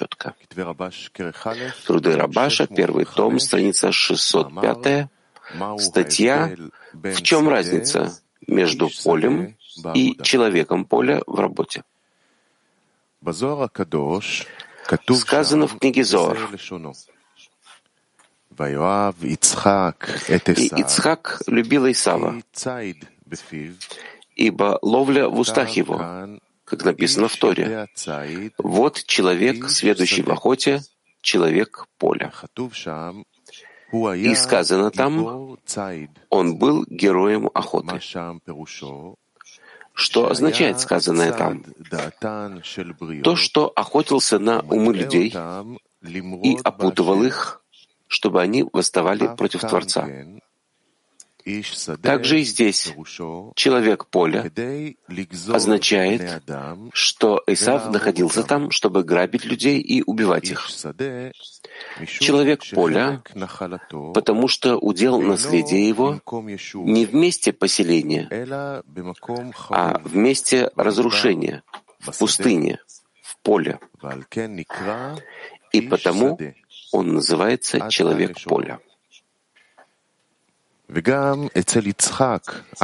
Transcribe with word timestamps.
четко. 0.00 0.34
Труды 1.86 2.16
Рабаша, 2.16 2.66
первый 2.66 3.04
том, 3.04 3.38
страница 3.38 3.92
605, 3.92 5.08
статья 5.78 6.56
«В 6.92 7.22
чем 7.22 7.48
разница 7.48 8.18
между 8.46 8.88
полем 9.04 9.56
и 9.94 10.16
человеком 10.22 10.84
поля 10.84 11.22
в 11.26 11.38
работе?» 11.38 11.82
Сказано 15.14 15.66
в 15.66 15.78
книге 15.78 16.04
Зоар. 16.04 16.38
И 19.20 19.34
Ицхак 20.80 21.42
любил 21.46 21.90
Исава, 21.90 22.42
ибо 24.34 24.78
ловля 24.82 25.28
в 25.28 25.38
устах 25.38 25.70
его, 25.70 26.40
как 26.70 26.84
написано 26.84 27.26
в 27.26 27.36
Торе. 27.36 27.88
Вот 28.58 29.02
человек, 29.04 29.68
следующий 29.68 30.22
в 30.22 30.30
охоте, 30.30 30.82
человек 31.20 31.86
поля. 31.98 32.32
И 33.92 34.34
сказано 34.36 34.92
там, 34.92 35.58
он 36.30 36.56
был 36.58 36.84
героем 36.88 37.50
охоты. 37.52 38.00
Что 39.92 40.30
означает 40.30 40.78
сказанное 40.78 41.32
там? 41.32 41.64
То, 43.24 43.34
что 43.34 43.72
охотился 43.74 44.38
на 44.38 44.60
умы 44.60 44.94
людей 44.94 45.34
и 46.44 46.58
опутывал 46.62 47.24
их, 47.24 47.62
чтобы 48.06 48.40
они 48.40 48.64
восставали 48.72 49.34
против 49.36 49.62
Творца. 49.62 50.08
Также 52.02 52.40
и 52.40 52.44
здесь 52.44 52.92
человек 53.54 54.06
поля 54.06 54.50
означает, 55.48 56.42
что 56.92 57.42
Исав 57.46 57.90
находился 57.90 58.42
там, 58.42 58.70
чтобы 58.70 59.04
грабить 59.04 59.44
людей 59.44 59.80
и 59.80 60.02
убивать 60.02 60.50
их. 60.50 60.68
Человек 62.06 62.62
поля, 62.72 63.22
потому 64.14 64.48
что 64.48 64.76
удел 64.76 65.20
наследия 65.20 65.86
его 65.86 66.20
не 66.74 67.06
в 67.06 67.14
месте 67.14 67.52
поселения, 67.52 68.28
а 69.70 70.00
в 70.04 70.16
месте 70.16 70.70
разрушения, 70.76 71.62
в 71.98 72.18
пустыне, 72.18 72.78
в 73.22 73.36
поле. 73.42 73.78
И 75.72 75.80
потому 75.82 76.38
он 76.92 77.14
называется 77.14 77.88
человек 77.90 78.42
поля. 78.44 78.80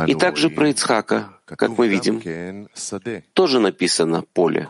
И 0.07 0.15
также 0.15 0.49
про 0.51 0.71
Ицхака, 0.71 1.41
как 1.45 1.77
мы 1.77 1.89
видим, 1.89 2.69
тоже 3.33 3.59
написано 3.59 4.23
«поле», 4.23 4.69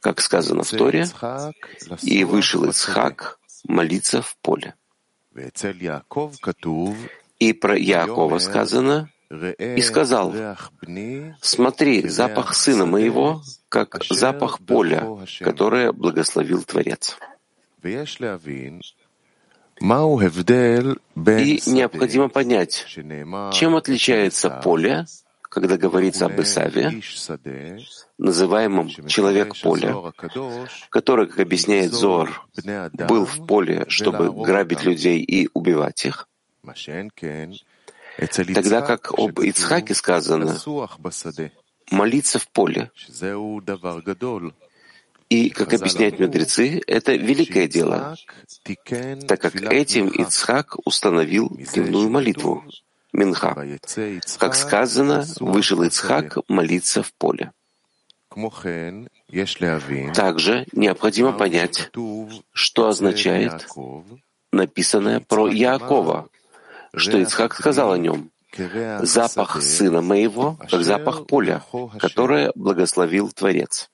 как 0.00 0.20
сказано 0.20 0.62
в 0.62 0.70
Торе, 0.70 1.06
«И 2.02 2.24
вышел 2.24 2.64
Ицхак 2.64 3.38
молиться 3.66 4.20
в 4.20 4.36
поле». 4.36 4.74
И 7.38 7.52
про 7.54 7.78
Яакова 7.78 8.38
сказано 8.38 9.10
«И 9.30 9.80
сказал, 9.80 10.34
смотри, 11.40 12.08
запах 12.08 12.54
сына 12.54 12.84
моего, 12.84 13.42
как 13.70 14.04
запах 14.10 14.58
поля, 14.60 15.06
которое 15.40 15.92
благословил 15.92 16.62
Творец». 16.62 17.16
И 19.80 21.60
необходимо 21.66 22.28
понять, 22.28 22.86
чем 23.52 23.76
отличается 23.76 24.50
поле, 24.62 25.06
когда 25.42 25.76
говорится 25.76 26.26
об 26.26 26.40
Исаве, 26.40 27.02
называемом 28.18 28.88
человек 29.06 29.56
поля, 29.60 29.96
который, 30.90 31.26
как 31.26 31.40
объясняет 31.40 31.92
Зор, 31.92 32.46
был 33.08 33.24
в 33.24 33.46
поле, 33.46 33.84
чтобы 33.88 34.30
грабить 34.44 34.84
людей 34.84 35.18
и 35.20 35.48
убивать 35.54 36.04
их, 36.04 36.28
тогда 38.54 38.82
как 38.82 39.12
об 39.18 39.40
Ицхаке 39.40 39.94
сказано 39.94 40.56
молиться 41.90 42.38
в 42.38 42.48
поле, 42.48 42.90
и, 45.30 45.48
как 45.50 45.72
объясняют 45.72 46.18
мудрецы, 46.18 46.82
это 46.86 47.14
великое 47.14 47.68
дело, 47.68 48.16
так 49.28 49.40
как 49.40 49.54
этим 49.62 50.08
Ицхак 50.08 50.76
установил 50.84 51.48
дневную 51.48 52.10
молитву, 52.10 52.64
Минха. 53.12 53.54
Как 54.38 54.54
сказано, 54.56 55.24
вышел 55.38 55.82
Ицхак 55.82 56.38
молиться 56.48 57.02
в 57.02 57.12
поле. 57.14 57.52
Также 60.14 60.66
необходимо 60.72 61.32
понять, 61.32 61.90
что 62.52 62.88
означает 62.88 63.66
написанное 64.52 65.20
про 65.20 65.48
Яакова, 65.48 66.28
что 66.94 67.18
Ицхак 67.18 67.54
сказал 67.54 67.92
о 67.92 67.98
нем. 67.98 68.30
«Запах 69.02 69.62
сына 69.62 70.00
моего, 70.02 70.58
как 70.68 70.82
запах 70.82 71.26
поля, 71.28 71.62
которое 72.00 72.50
благословил 72.56 73.30
Творец». 73.30 73.88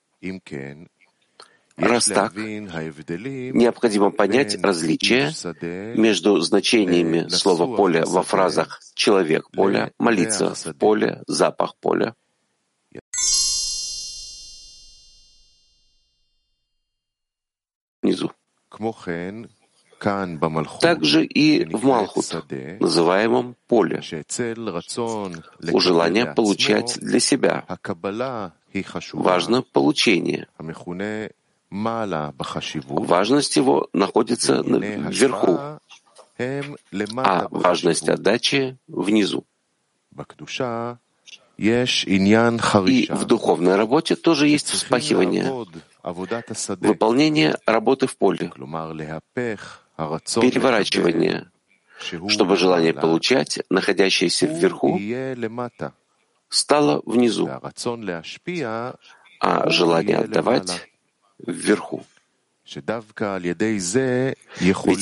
Раз 1.76 2.06
так, 2.06 2.34
необходимо 2.34 4.10
понять 4.10 4.56
различие 4.62 5.30
между 5.94 6.40
значениями 6.40 7.28
слова 7.28 7.76
«поле» 7.76 8.02
во 8.06 8.22
фразах 8.22 8.80
«человек 8.94 9.50
поля», 9.50 9.92
«молиться 9.98 10.54
в 10.54 10.72
поле», 10.74 11.22
«запах 11.26 11.76
поля». 11.76 12.14
Внизу. 18.02 18.32
Также 20.80 21.24
и 21.24 21.64
в 21.64 21.84
Малхут, 21.84 22.24
называемом 22.80 23.56
поле, 23.66 24.02
у 25.72 25.80
желания 25.80 26.26
получать 26.26 26.98
для 27.00 27.20
себя. 27.20 27.64
Важно 29.12 29.62
получение. 29.62 30.48
Важность 31.70 33.56
его 33.56 33.88
находится 33.92 34.62
вверху, 34.62 35.58
а 36.38 37.48
важность 37.50 38.08
отдачи 38.08 38.78
внизу. 38.86 39.44
И 41.58 41.86
в 43.10 43.24
духовной 43.24 43.76
работе 43.76 44.14
тоже 44.16 44.48
есть 44.48 44.68
вспахивание, 44.68 45.66
выполнение 46.80 47.56
работы 47.66 48.06
в 48.06 48.16
поле, 48.16 48.52
переворачивание, 49.96 51.50
чтобы 52.28 52.56
желание 52.56 52.92
получать, 52.92 53.60
находящееся 53.70 54.46
вверху, 54.46 55.00
стало 56.48 57.02
внизу, 57.06 57.48
а 59.40 59.70
желание 59.70 60.18
отдавать 60.18 60.88
вверху. 61.38 62.04
Ведь 62.64 62.84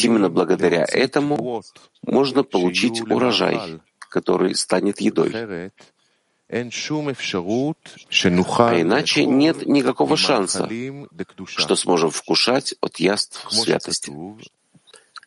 именно 0.05 0.29
благодаря 0.29 0.85
этому 0.87 1.63
можно 2.03 2.43
получить 2.43 3.01
урожай, 3.01 3.81
который 3.99 4.55
станет 4.55 5.01
едой. 5.01 5.33
А 6.49 6.61
иначе 8.81 9.25
нет 9.25 9.67
никакого 9.67 10.17
шанса, 10.17 10.69
что 11.47 11.75
сможем 11.75 12.11
вкушать 12.11 12.75
от 12.81 12.97
яств 12.97 13.47
святости. 13.51 14.13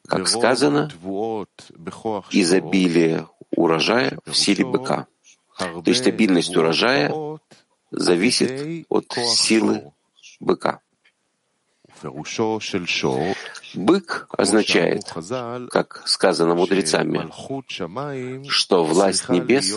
Как 0.05 0.27
сказано, 0.27 0.91
изобилие 2.31 3.27
урожая 3.51 4.19
в 4.25 4.35
силе 4.35 4.63
быка. 4.63 5.07
То 5.57 5.81
есть 5.85 6.07
обильность 6.07 6.55
урожая 6.55 7.11
зависит 7.89 8.85
от 8.89 9.11
силы 9.11 9.91
быка. 10.39 10.81
Бык 13.73 14.27
означает, 14.37 15.03
как 15.71 16.03
сказано 16.05 16.55
мудрецами, 16.55 17.29
что 18.49 18.83
власть 18.83 19.29
небес 19.29 19.73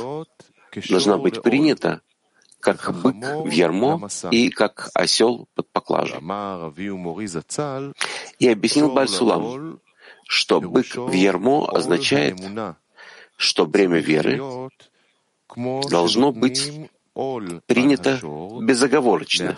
должна 0.88 1.16
быть 1.18 1.42
принята 1.42 2.00
как 2.60 2.94
бык 3.02 3.16
в 3.44 3.50
ярмо 3.50 4.08
и 4.30 4.50
как 4.50 4.90
осел 4.94 5.48
под 5.54 5.68
поклажу. 5.70 6.16
И 8.38 8.48
объяснил 8.48 8.92
Бальсулам, 8.92 9.80
что 10.28 10.60
бык 10.60 10.94
в 10.96 11.12
ярмо 11.12 11.68
означает, 11.68 12.38
что 13.36 13.66
бремя 13.66 13.98
веры 13.98 14.70
должно 15.88 16.32
быть 16.32 16.90
принято 17.66 18.20
безоговорочно, 18.60 19.56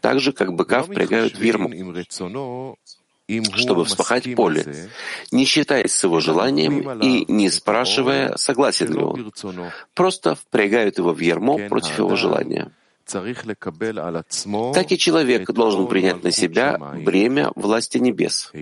так 0.00 0.20
же, 0.20 0.32
как 0.32 0.54
быка 0.54 0.82
впрягают 0.82 1.36
в 1.36 1.42
ерму, 1.42 1.70
чтобы 3.54 3.84
вспахать 3.84 4.34
поле, 4.34 4.90
не 5.30 5.44
считаясь 5.44 5.92
с 5.92 6.04
его 6.04 6.20
желанием 6.20 7.00
и 7.00 7.30
не 7.30 7.50
спрашивая, 7.50 8.36
согласен 8.36 8.92
ли 8.92 9.02
он. 9.02 9.32
Просто 9.94 10.34
впрягают 10.34 10.98
его 10.98 11.12
в 11.12 11.20
ермо 11.20 11.58
против 11.68 11.98
его 11.98 12.16
желания. 12.16 12.72
так 14.72 14.92
и 14.92 14.98
человек 14.98 15.50
должен 15.50 15.88
принять 15.88 16.22
на 16.22 16.30
себя 16.30 16.78
бремя 17.04 17.50
власти 17.56 17.98
небес. 17.98 18.52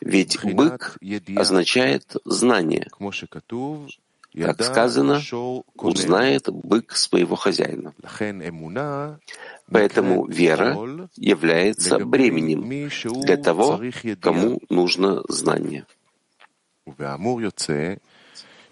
Ведь 0.00 0.44
бык 0.44 0.98
означает 1.36 2.16
знание. 2.24 2.88
Как 4.34 4.62
сказано, 4.62 5.20
узнает 5.74 6.48
бык 6.48 6.92
своего 6.96 7.36
хозяина. 7.36 7.92
Поэтому 9.70 10.26
вера 10.26 10.76
является 11.16 11.98
бременем 11.98 12.90
для 13.22 13.36
того, 13.36 13.80
кому 14.20 14.60
нужно 14.68 15.22
знание. 15.28 15.86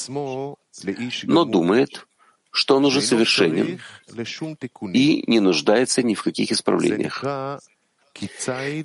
но 1.23 1.45
думает, 1.45 2.07
что 2.51 2.77
он 2.77 2.85
уже 2.85 3.01
совершенен 3.01 3.79
и 4.93 5.23
не 5.27 5.39
нуждается 5.39 6.03
ни 6.03 6.15
в 6.15 6.23
каких 6.23 6.51
исправлениях. 6.51 7.23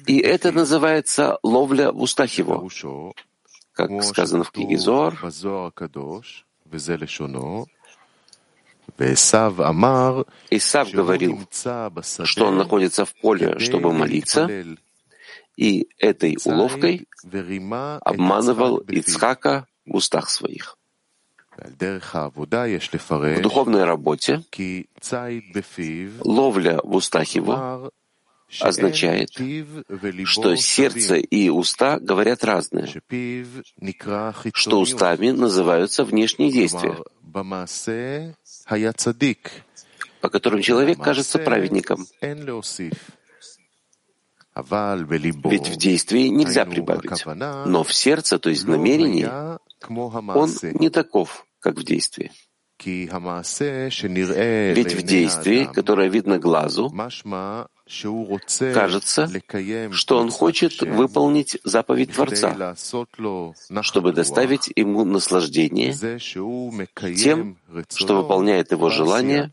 И 0.07 0.19
это 0.19 0.53
называется 0.53 1.39
ловля 1.43 1.91
в 1.91 2.01
устах 2.01 2.31
его, 2.33 2.69
как 3.73 4.03
сказано 4.05 4.45
в 4.45 4.51
книге 4.53 4.79
Зоар. 4.79 5.19
Исав 10.51 10.91
говорил, 10.93 11.41
что 11.51 12.47
он 12.47 12.57
находится 12.57 13.05
в 13.05 13.15
поле, 13.15 13.59
чтобы 13.59 13.93
молиться, 13.93 14.49
и 15.57 15.89
этой 15.99 16.37
уловкой 16.45 17.07
обманывал 18.01 18.79
Ицхака 18.79 19.67
в 19.87 19.97
устах 19.97 20.31
своих. 20.31 20.77
В 21.57 23.41
духовной 23.41 23.85
работе 23.85 24.43
ловля 26.21 26.81
в 26.83 26.95
устах 26.97 27.29
его 27.29 27.93
означает, 28.61 29.31
что 30.25 30.57
сердце 30.57 31.17
и 31.17 31.49
уста 31.49 31.99
говорят 32.01 32.45
разное, 32.45 32.89
что 34.53 34.81
устами 34.81 35.31
называются 35.31 36.05
внешние 36.05 36.51
действия, 36.51 36.97
по 40.21 40.29
которым 40.29 40.63
человек 40.63 41.01
кажется 41.01 41.39
праведником. 41.39 42.07
Ведь 44.55 45.69
в 45.69 45.77
действии 45.77 46.29
нельзя 46.29 46.65
прибавить, 46.65 47.25
но 47.67 47.83
в 47.83 47.93
сердце, 47.93 48.39
то 48.39 48.51
есть 48.51 48.65
в 48.65 48.69
намерении, 48.69 49.29
он 49.89 50.51
не 50.81 50.91
таков, 50.91 51.47
как 51.61 51.79
в 51.79 51.85
действии. 51.85 52.31
Ведь 52.79 54.95
в 54.95 55.03
действии, 55.03 55.65
которое 55.65 56.09
видно 56.09 56.39
глазу, 56.39 56.93
кажется, 58.73 59.31
что 59.93 60.19
он 60.19 60.31
хочет 60.31 60.83
выполнить 60.83 61.59
заповедь 61.65 62.13
Творца, 62.13 62.75
чтобы 63.83 64.13
доставить 64.13 64.73
ему 64.75 65.05
наслаждение 65.05 65.93
тем, 67.17 67.59
что 67.95 68.23
выполняет 68.23 68.73
его 68.73 68.91
желание 68.91 69.51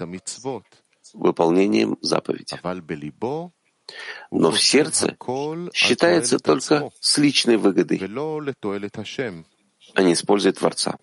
выполнением 1.14 1.98
заповеди. 2.02 2.60
Но 4.32 4.52
в 4.52 4.62
сердце 4.62 5.16
считается 5.74 6.40
только 6.40 6.92
с 7.00 7.18
личной 7.18 7.58
выгодой, 7.58 8.00
а 9.94 10.04
не 10.04 10.14
использует 10.14 10.58
Творца. 10.58 10.98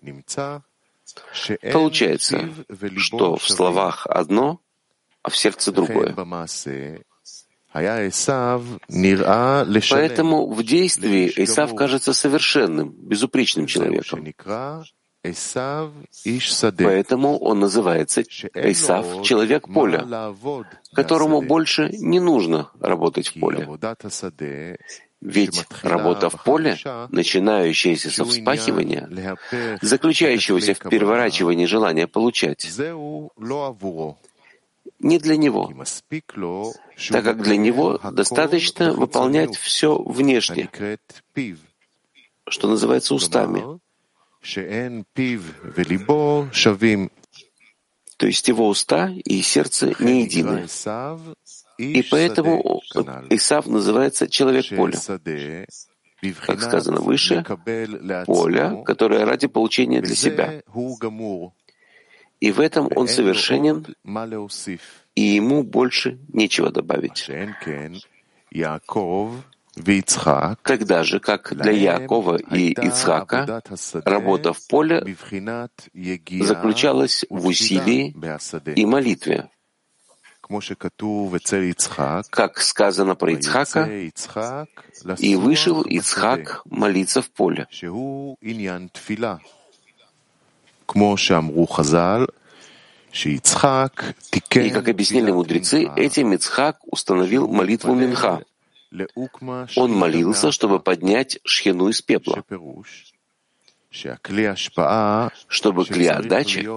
Получается, 1.71 2.49
что 2.97 3.35
в 3.35 3.47
словах 3.49 4.07
одно, 4.07 4.59
а 5.21 5.29
в 5.29 5.37
сердце 5.37 5.71
другое. 5.71 6.15
Поэтому 9.89 10.51
в 10.51 10.63
действии 10.63 11.31
Исав 11.35 11.75
кажется 11.75 12.13
совершенным, 12.13 12.89
безупречным 12.91 13.67
человеком. 13.67 14.33
Поэтому 16.77 17.37
он 17.39 17.59
называется 17.59 18.21
Исав— 18.21 19.21
человек 19.23 19.67
поля, 19.67 20.33
которому 20.93 21.41
больше 21.41 21.89
не 21.91 22.19
нужно 22.19 22.71
работать 22.79 23.27
в 23.27 23.39
поле. 23.39 23.67
Ведь 25.21 25.65
работа 25.83 26.29
в 26.29 26.43
поле, 26.43 26.77
начинающаяся 27.09 28.09
со 28.09 28.23
вспахивания, 28.23 29.37
заключающегося 29.81 30.73
в 30.75 30.79
переворачивании 30.89 31.65
желания 31.65 32.07
получать, 32.07 32.65
не 34.99 35.19
для 35.19 35.37
него, 35.37 35.71
так 37.09 37.23
как 37.23 37.41
для 37.41 37.57
него 37.57 37.99
достаточно 38.11 38.93
выполнять 38.93 39.57
все 39.57 39.97
внешне, 39.97 40.69
что 42.47 42.67
называется 42.69 43.13
устами. 43.13 43.79
То 48.17 48.27
есть 48.27 48.47
его 48.47 48.67
уста 48.67 49.09
и 49.09 49.41
сердце 49.41 49.93
не 49.99 50.23
едины. 50.23 50.67
И 51.77 52.03
поэтому 52.11 52.81
Исав 53.29 53.65
называется 53.67 54.27
человек 54.27 54.65
поля. 54.75 54.99
Как 56.45 56.61
сказано 56.61 56.99
выше, 56.99 57.45
поле, 58.25 58.83
которое 58.85 59.23
ради 59.23 59.47
получения 59.47 60.01
для 60.01 60.15
себя. 60.15 60.61
И 62.41 62.51
в 62.51 62.59
этом 62.59 62.89
он 62.95 63.07
совершенен, 63.07 63.85
и 65.15 65.21
ему 65.21 65.63
больше 65.63 66.19
нечего 66.33 66.71
добавить. 66.71 67.29
Тогда 70.63 71.03
же, 71.03 71.19
как 71.19 71.55
для 71.55 71.71
Якова 71.71 72.37
и 72.37 72.73
Ицхака, 72.73 73.61
работа 74.05 74.53
в 74.53 74.67
поле 74.67 75.03
заключалась 76.41 77.25
в 77.29 77.45
усилии 77.47 78.15
и 78.75 78.85
молитве. 78.85 79.49
Как 82.31 82.59
сказано 82.59 83.15
про 83.15 83.33
Ицхака, 83.33 83.87
«И 85.19 85.35
вышел 85.35 85.81
Ицхак 85.83 86.61
молиться 86.65 87.21
в 87.21 87.29
поле», 87.29 87.67
И, 94.65 94.69
как 94.69 94.87
объяснили 94.87 95.31
мудрецы, 95.31 95.87
этим 95.95 96.33
Ицхак 96.33 96.77
установил 96.85 97.47
молитву 97.47 97.93
Минха. 97.93 98.43
Он 99.75 99.91
молился, 99.91 100.51
чтобы 100.51 100.79
поднять 100.79 101.39
шхину 101.43 101.89
из 101.89 102.01
пепла, 102.01 102.43
чтобы 105.47 105.85
клея 105.85 106.17
отдачи, 106.17 106.67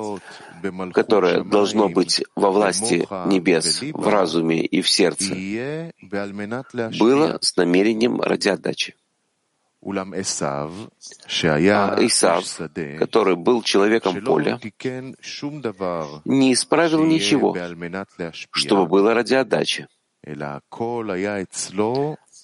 которое 0.93 1.43
должно 1.43 1.89
быть 1.89 2.25
во 2.35 2.51
власти 2.51 3.07
небес, 3.29 3.83
в 3.83 4.09
разуме 4.09 4.65
и 4.65 4.81
в 4.81 4.89
сердце, 4.89 5.35
было 6.99 7.39
с 7.41 7.57
намерением 7.57 8.21
ради 8.21 8.49
отдачи. 8.49 8.95
А 9.85 10.07
Исав, 11.99 12.45
который 13.01 13.35
был 13.37 13.63
человеком 13.63 14.25
поля, 14.25 14.61
не 16.25 16.53
исправил 16.53 17.05
ничего, 17.05 17.57
чтобы 18.53 18.87
было 18.87 19.13
ради 19.13 19.35
отдачи. 19.35 19.89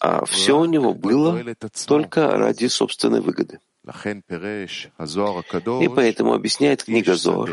А 0.00 0.24
все 0.24 0.58
у 0.58 0.64
него 0.64 0.94
было 0.94 1.42
только 1.86 2.30
ради 2.36 2.66
собственной 2.66 3.20
выгоды. 3.20 3.58
И 5.82 5.88
поэтому 5.88 6.34
объясняет 6.34 6.84
книга 6.84 7.14
Зор, 7.14 7.50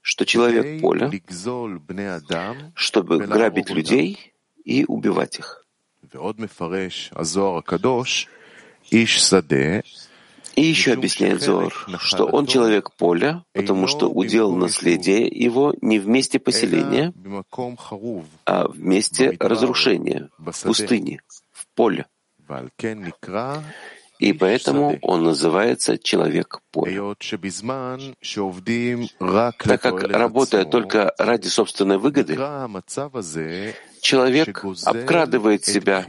что 0.00 0.24
человек 0.26 0.80
поля, 0.80 1.10
чтобы 2.74 3.18
грабить 3.18 3.70
людей 3.70 4.34
и 4.64 4.84
убивать 4.86 5.38
их. 5.38 5.64
И 10.54 10.62
еще 10.62 10.92
объясняет 10.92 11.42
Зор, 11.42 11.72
что 11.98 12.26
он 12.26 12.46
человек 12.46 12.92
поля, 12.92 13.44
потому 13.52 13.86
что 13.86 14.08
удел 14.10 14.54
наследие 14.54 15.26
его 15.26 15.74
не 15.80 15.98
в 15.98 16.08
месте 16.08 16.38
поселения, 16.38 17.12
а 18.44 18.68
в 18.68 18.78
месте 18.78 19.36
разрушения, 19.40 20.28
в 20.38 20.62
пустыне, 20.62 21.20
в 21.52 21.66
поле. 21.74 22.06
И 24.18 24.32
поэтому 24.32 24.98
он 25.02 25.24
называется 25.24 25.98
человек 25.98 26.60
поля. 26.70 27.14
Так 29.58 29.80
как, 29.80 30.02
работая 30.04 30.64
только 30.64 31.12
ради 31.18 31.48
собственной 31.48 31.98
выгоды, 31.98 32.36
человек 34.00 34.64
обкрадывает 34.84 35.64
себя 35.64 36.04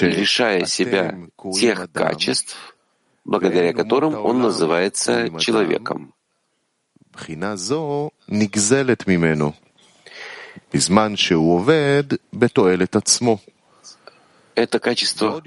лишая 0.00 0.66
себя 0.66 1.16
тех 1.54 1.90
качеств, 1.92 2.76
благодаря 3.24 3.72
которым 3.72 4.14
он 4.14 4.40
называется 4.40 5.30
человеком. 5.38 6.12
Это 14.54 14.78
качество 14.78 15.42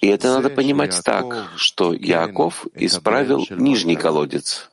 и 0.00 0.06
это 0.08 0.34
надо 0.34 0.50
понимать 0.50 1.00
так, 1.04 1.52
что 1.56 1.92
Яков 1.94 2.66
исправил 2.74 3.46
нижний 3.50 3.96
колодец, 3.96 4.70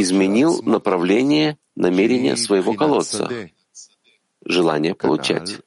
изменил 0.00 0.62
направление 0.62 1.58
намерения 1.76 2.36
своего 2.36 2.74
колодца, 2.74 3.28
желание 4.44 4.94
получать, 4.94 5.60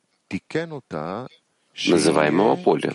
называемого 1.87 2.55
поля, 2.55 2.91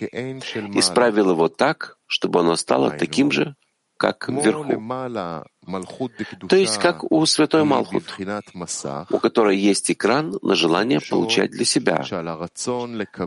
исправил 0.75 1.31
его 1.31 1.47
так, 1.47 1.97
чтобы 2.07 2.39
оно 2.41 2.55
стало 2.55 2.91
таким 2.91 3.31
же, 3.31 3.55
как 3.97 4.27
вверху. 4.27 4.81
То 6.49 6.55
есть 6.57 6.77
как 6.77 7.09
у 7.09 7.25
святой 7.25 7.63
Малхут, 7.63 8.03
у 9.09 9.17
которой 9.19 9.57
есть 9.57 9.91
экран 9.91 10.37
на 10.41 10.55
желание 10.55 10.99
получать 10.99 11.51
для 11.51 11.63
себя, 11.63 12.03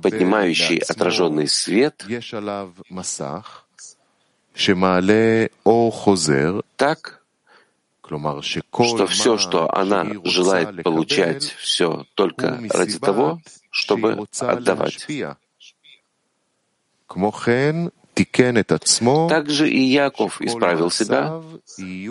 поднимающий 0.03 0.79
отраженный 0.79 1.49
свет, 1.49 2.05
так, 6.77 7.23
что 8.07 9.07
все, 9.07 9.37
что 9.39 9.75
она 9.75 10.07
желает 10.25 10.83
получать, 10.83 11.45
все 11.45 12.07
только 12.15 12.61
ради 12.71 12.99
того, 12.99 13.41
чтобы 13.71 14.27
отдавать. 14.41 15.07
Также 19.29 19.71
и 19.71 19.81
Яков 19.81 20.41
исправил 20.41 20.91
себя 20.91 21.43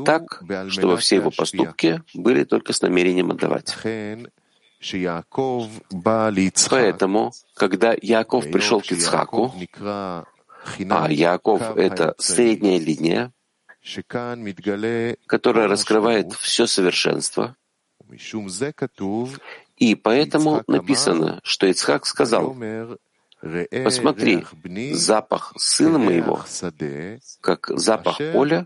так, 0.05 0.43
чтобы 0.69 0.97
все 0.97 1.15
его 1.15 1.31
поступки 1.31 2.01
были 2.13 2.43
только 2.43 2.73
с 2.73 2.81
намерением 2.81 3.31
отдавать. 3.31 3.75
Поэтому, 6.69 7.33
когда 7.55 7.95
Яков 7.99 8.51
пришел 8.51 8.81
к 8.81 8.91
Ицхаку, 8.91 9.53
а 10.89 11.11
Яков— 11.11 11.61
это 11.77 12.15
средняя 12.17 12.79
линия, 12.79 13.31
которая 15.27 15.67
раскрывает 15.67 16.33
все 16.33 16.67
совершенство, 16.67 17.55
и 19.77 19.95
поэтому 19.95 20.63
написано, 20.67 21.39
что 21.43 21.67
Ицхак 21.67 22.05
сказал, 22.05 22.55
Посмотри, 23.83 24.43
запах 24.93 25.53
сына 25.57 25.99
моего, 25.99 26.43
как 27.41 27.69
запах 27.75 28.17
поля, 28.33 28.65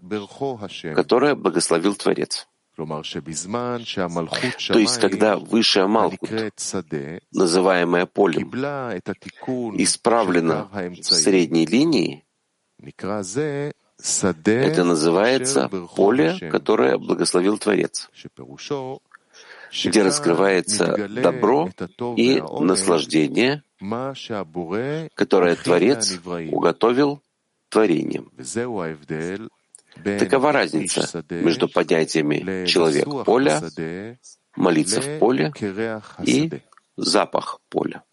которое 0.96 1.36
благословил 1.36 1.96
Творец. 1.96 2.48
То 4.68 4.80
есть, 4.80 5.00
когда 5.00 5.38
высшая 5.38 5.88
Малкут, 5.88 6.30
называемая 7.32 8.06
полем, 8.06 8.52
исправлена 9.78 10.70
в 10.72 11.04
средней 11.04 11.66
линии, 11.66 12.24
это 14.46 14.84
называется 14.84 15.70
поле, 15.96 16.38
которое 16.52 16.98
благословил 16.98 17.58
Творец, 17.58 18.10
где 19.84 20.04
раскрывается 20.04 21.08
добро 21.22 21.70
и 22.16 22.42
наслаждение, 22.60 23.64
которое 25.16 25.56
Творец 25.56 26.18
уготовил 26.52 27.22
творением. 27.70 28.32
Такова 30.04 30.52
разница 30.52 31.24
между 31.30 31.68
понятиями 31.68 32.66
«человек 32.66 33.08
поля», 33.26 33.62
«молиться 34.56 35.02
в 35.02 35.20
поле» 35.20 35.54
и 36.26 36.52
«запах 36.98 37.60
поля». 37.70 38.04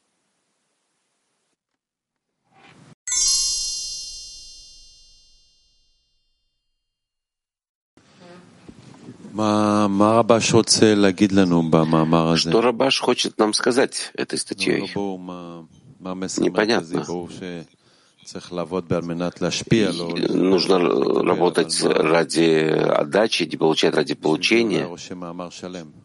Что 12.37 12.61
Рабаш 12.63 13.01
хочет 13.01 13.37
нам 13.37 13.53
сказать 13.53 14.11
этой 14.15 14.39
статьей? 14.39 14.91
Непонятно. 16.39 17.05
Нужно 20.29 20.79
работать 20.79 21.83
ради 21.85 22.71
отдачи, 23.03 23.57
получать 23.57 23.95
ради 23.95 24.15
получения. 24.15 24.89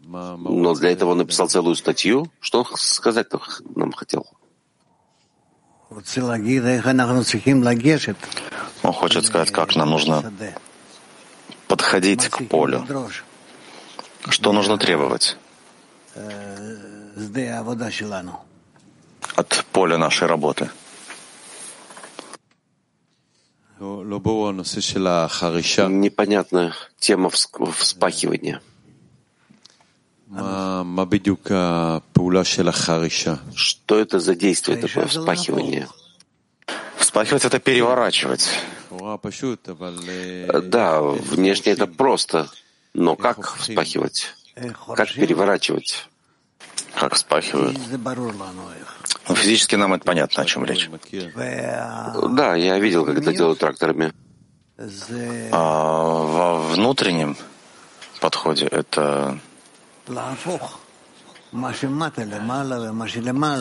Но 0.03 0.73
для 0.75 0.91
этого 0.91 1.11
он 1.11 1.17
написал 1.17 1.47
целую 1.49 1.75
статью. 1.75 2.31
Что 2.39 2.59
он 2.59 2.65
сказать 2.77 3.27
нам 3.75 3.91
хотел? 3.91 4.27
Он 8.83 8.93
хочет 8.93 9.25
сказать, 9.25 9.51
как 9.51 9.75
нам 9.75 9.89
нужно 9.89 10.31
подходить 11.67 12.29
к 12.29 12.43
полю. 12.47 12.85
Что 14.29 14.53
нужно 14.53 14.77
требовать 14.77 15.37
от 19.35 19.65
поля 19.71 19.97
нашей 19.97 20.27
работы? 20.27 20.69
Непонятная 25.87 26.75
тема 26.99 27.31
вспахивания. 27.31 28.61
Что 33.55 33.97
это 33.97 34.19
за 34.19 34.35
действие 34.35 34.77
такое 34.77 35.07
вспахивание? 35.07 35.87
Вспахивать— 36.97 37.43
это 37.45 37.59
переворачивать. 37.59 38.49
Да, 40.61 41.01
внешне 41.01 41.71
это 41.71 41.87
просто, 41.87 42.49
Но 42.93 43.15
как 43.15 43.55
вспахивать? 43.57 44.35
Как 44.95 45.11
переворачивать? 45.11 46.07
Как 46.93 47.15
вспахивают? 47.15 47.79
Ну, 49.29 49.35
физически 49.35 49.75
нам 49.75 49.93
это 49.93 50.03
понятно, 50.03 50.43
о 50.43 50.45
чем 50.45 50.65
речь. 50.65 50.89
Да, 52.29 52.55
я 52.55 52.79
видел, 52.79 53.05
как 53.05 53.17
это 53.17 53.33
делают 53.33 53.59
тракторами. 53.59 54.13
А 55.51 56.23
во 56.23 56.59
внутреннем 56.59 57.37
подходе 58.19 58.65
это 58.65 59.39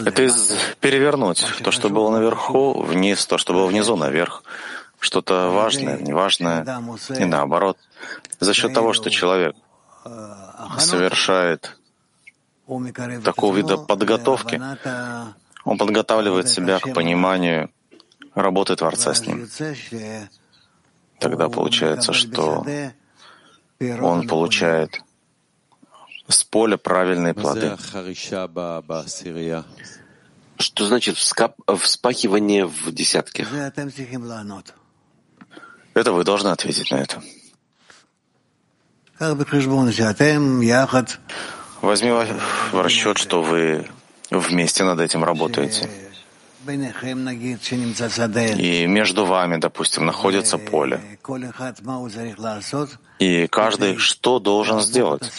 это 0.07 0.23
из 0.23 0.53
перевернуть 0.81 1.45
то, 1.65 1.71
что 1.73 1.89
было 1.89 2.11
наверху, 2.11 2.83
вниз, 2.83 3.27
то, 3.27 3.37
что 3.37 3.53
было 3.53 3.67
внизу, 3.67 3.97
наверх. 3.97 4.45
Что-то 5.01 5.51
важное, 5.51 5.99
неважное, 5.99 6.65
и 7.19 7.25
наоборот. 7.25 7.79
За 8.39 8.55
счет 8.55 8.73
того, 8.75 8.93
что 8.93 9.11
человек 9.11 9.57
совершает 10.79 11.77
такого 13.25 13.57
вида 13.57 13.77
подготовки, 13.77 14.61
он 15.71 15.79
подготавливает 15.79 16.49
себя 16.49 16.81
к 16.81 16.93
пониманию 16.93 17.71
работы 18.35 18.75
Творца 18.75 19.15
с 19.15 19.25
ним. 19.25 19.49
Тогда 21.21 21.49
получается, 21.49 22.13
что 22.13 22.67
он 24.01 24.27
получает 24.27 25.01
с 26.27 26.43
поля 26.43 26.77
правильные 26.77 27.35
плоды. 27.35 27.77
Что 30.59 30.87
значит 30.87 31.17
вспахивание 31.17 32.67
в 32.67 32.93
десятке? 32.93 33.47
Это 35.95 36.13
вы 36.13 36.25
должны 36.25 36.49
ответить 36.49 36.91
на 36.91 36.97
это. 36.97 37.23
Возьми 41.81 42.11
в 42.11 42.83
расчет, 42.83 43.19
что 43.19 43.41
вы 43.41 43.89
вместе 44.31 44.85
над 44.85 45.01
этим 45.01 45.25
работаете. 45.25 45.89
И 48.59 48.87
между 48.87 49.25
вами, 49.25 49.57
допустим, 49.57 50.07
находится 50.07 50.59
поле. 50.59 51.01
И 53.19 53.47
каждый 53.47 53.97
что 53.97 54.39
должен 54.39 54.81
сделать 54.81 55.33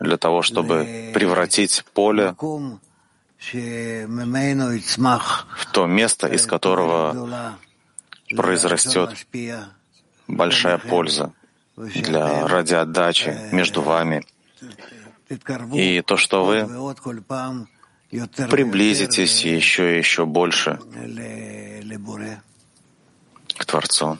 для 0.00 0.16
того, 0.18 0.42
чтобы 0.42 1.10
превратить 1.14 1.84
поле 1.94 2.34
в 5.56 5.72
то 5.72 5.86
место, 5.86 6.26
из 6.26 6.46
которого 6.46 7.56
произрастет 8.36 9.26
большая 10.28 10.78
польза 10.78 11.32
для 11.76 12.46
радиоотдачи 12.46 13.48
между 13.52 13.80
вами. 13.80 14.26
И 15.72 16.02
то, 16.02 16.16
что 16.18 16.44
вы 16.44 16.68
приблизитесь 18.50 19.44
еще 19.44 19.94
и 19.94 19.98
еще 19.98 20.26
больше 20.26 20.78
к 23.56 23.64
Творцу. 23.64 24.18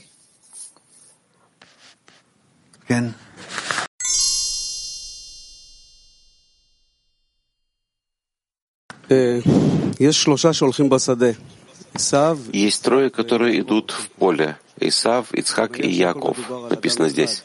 Есть 12.52 12.84
трое, 12.84 13.10
которые 13.10 13.60
идут 13.60 13.90
в 13.90 14.08
поле. 14.10 14.56
Исав, 14.78 15.34
Ицхак 15.34 15.80
и 15.80 15.88
Яков. 15.88 16.38
Написано 16.70 17.08
здесь. 17.08 17.44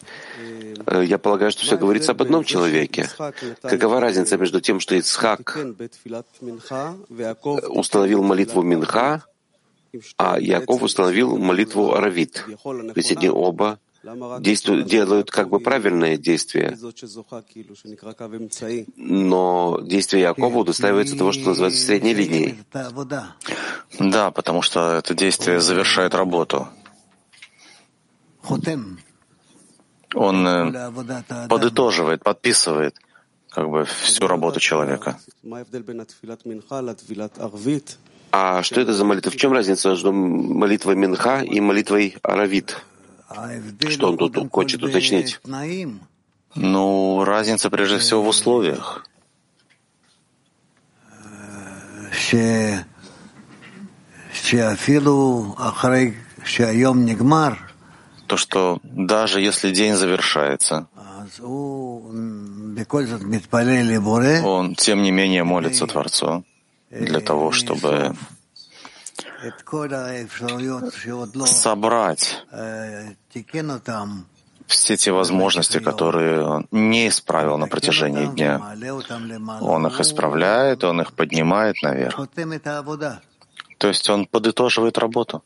Э, 0.88 1.04
я 1.04 1.18
полагаю, 1.18 1.52
что 1.52 1.64
все 1.64 1.78
говорится 1.78 2.12
об 2.12 2.22
одном 2.22 2.44
человеке. 2.44 3.10
Какова 3.62 4.00
разница 4.00 4.38
между 4.38 4.62
тем, 4.62 4.80
что 4.80 4.96
Ицхак 4.96 5.58
установил 7.70 8.24
молитву 8.24 8.62
Минха, 8.62 9.24
а 10.18 10.40
Яков 10.40 10.84
установил 10.84 11.38
молитву 11.38 11.94
Аравит? 11.94 12.46
Ведь 12.96 13.12
они 13.12 13.30
оба 13.30 13.80
действуют, 14.40 14.88
делают 14.88 15.32
как 15.32 15.50
бы 15.50 15.60
правильное 15.60 16.18
действие. 16.18 16.78
Но 18.96 19.80
действие 19.82 20.24
Якова 20.24 20.58
удостаивается 20.60 21.18
того, 21.18 21.32
что 21.32 21.50
называется 21.50 21.84
средней 21.84 22.14
линией. 22.14 22.56
Да, 24.00 24.32
потому 24.32 24.62
что 24.62 24.94
это 24.94 25.14
действие 25.16 25.60
завершает 25.60 26.14
работу. 26.14 26.68
Он 30.14 30.48
э, 30.48 30.92
подытоживает, 31.50 32.24
подписывает 32.24 32.96
как 33.50 33.70
бы 33.70 33.86
всю 33.86 34.28
работу 34.28 34.60
человека. 34.60 35.18
А 38.32 38.64
что 38.64 38.82
это 38.82 38.94
за 38.94 39.06
молитва? 39.06 39.32
В 39.32 39.38
чем 39.38 39.54
разница 39.54 39.90
между 39.90 40.12
молитвой 40.12 40.96
Минха 40.96 41.42
и 41.42 41.62
молитвой 41.62 42.18
Аравит? 42.22 42.82
Что 43.90 44.10
он 44.10 44.18
тут 44.18 44.52
хочет 44.52 44.84
уточнить? 44.84 45.40
Ну, 46.56 47.24
разница 47.24 47.70
прежде 47.70 47.98
всего 47.98 48.22
в 48.24 48.28
условиях. 48.28 49.06
То, 58.28 58.38
что 58.38 58.80
даже 58.84 59.42
если 59.42 59.72
день 59.72 59.96
завершается, 59.96 60.88
он 64.44 64.76
тем 64.76 65.04
не 65.04 65.12
менее 65.12 65.44
молится 65.44 65.88
Творцу 65.88 66.44
для 66.90 67.20
того, 67.20 67.52
чтобы 67.52 68.16
собрать 71.46 72.46
все 74.68 74.98
те 74.98 75.12
возможности, 75.12 75.80
которые 75.80 76.44
он 76.44 76.68
не 76.72 77.08
исправил 77.08 77.58
на 77.58 77.68
протяжении 77.68 78.26
дня. 78.26 78.60
Он 79.62 79.88
их 79.88 80.00
исправляет, 80.00 80.84
он 80.84 81.02
их 81.02 81.14
поднимает 81.14 81.76
наверх. 81.84 82.20
То 83.78 83.88
есть 83.88 84.10
он 84.10 84.26
подытоживает 84.26 84.98
работу. 84.98 85.44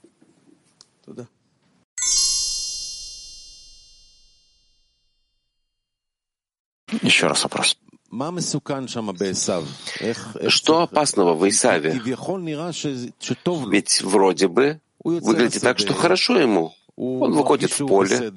Еще 7.02 7.28
раз 7.28 7.44
вопрос. 7.44 7.78
Что 10.48 10.82
опасного 10.82 11.34
в 11.36 11.48
Исаве? 11.48 12.02
Ведь 13.70 14.02
вроде 14.02 14.48
бы 14.48 14.82
выглядит 15.04 15.62
так, 15.62 15.80
что 15.80 15.94
хорошо 15.94 16.40
ему. 16.40 16.74
Он 17.02 17.32
выходит 17.32 17.72
в 17.72 17.88
поле, 17.88 18.34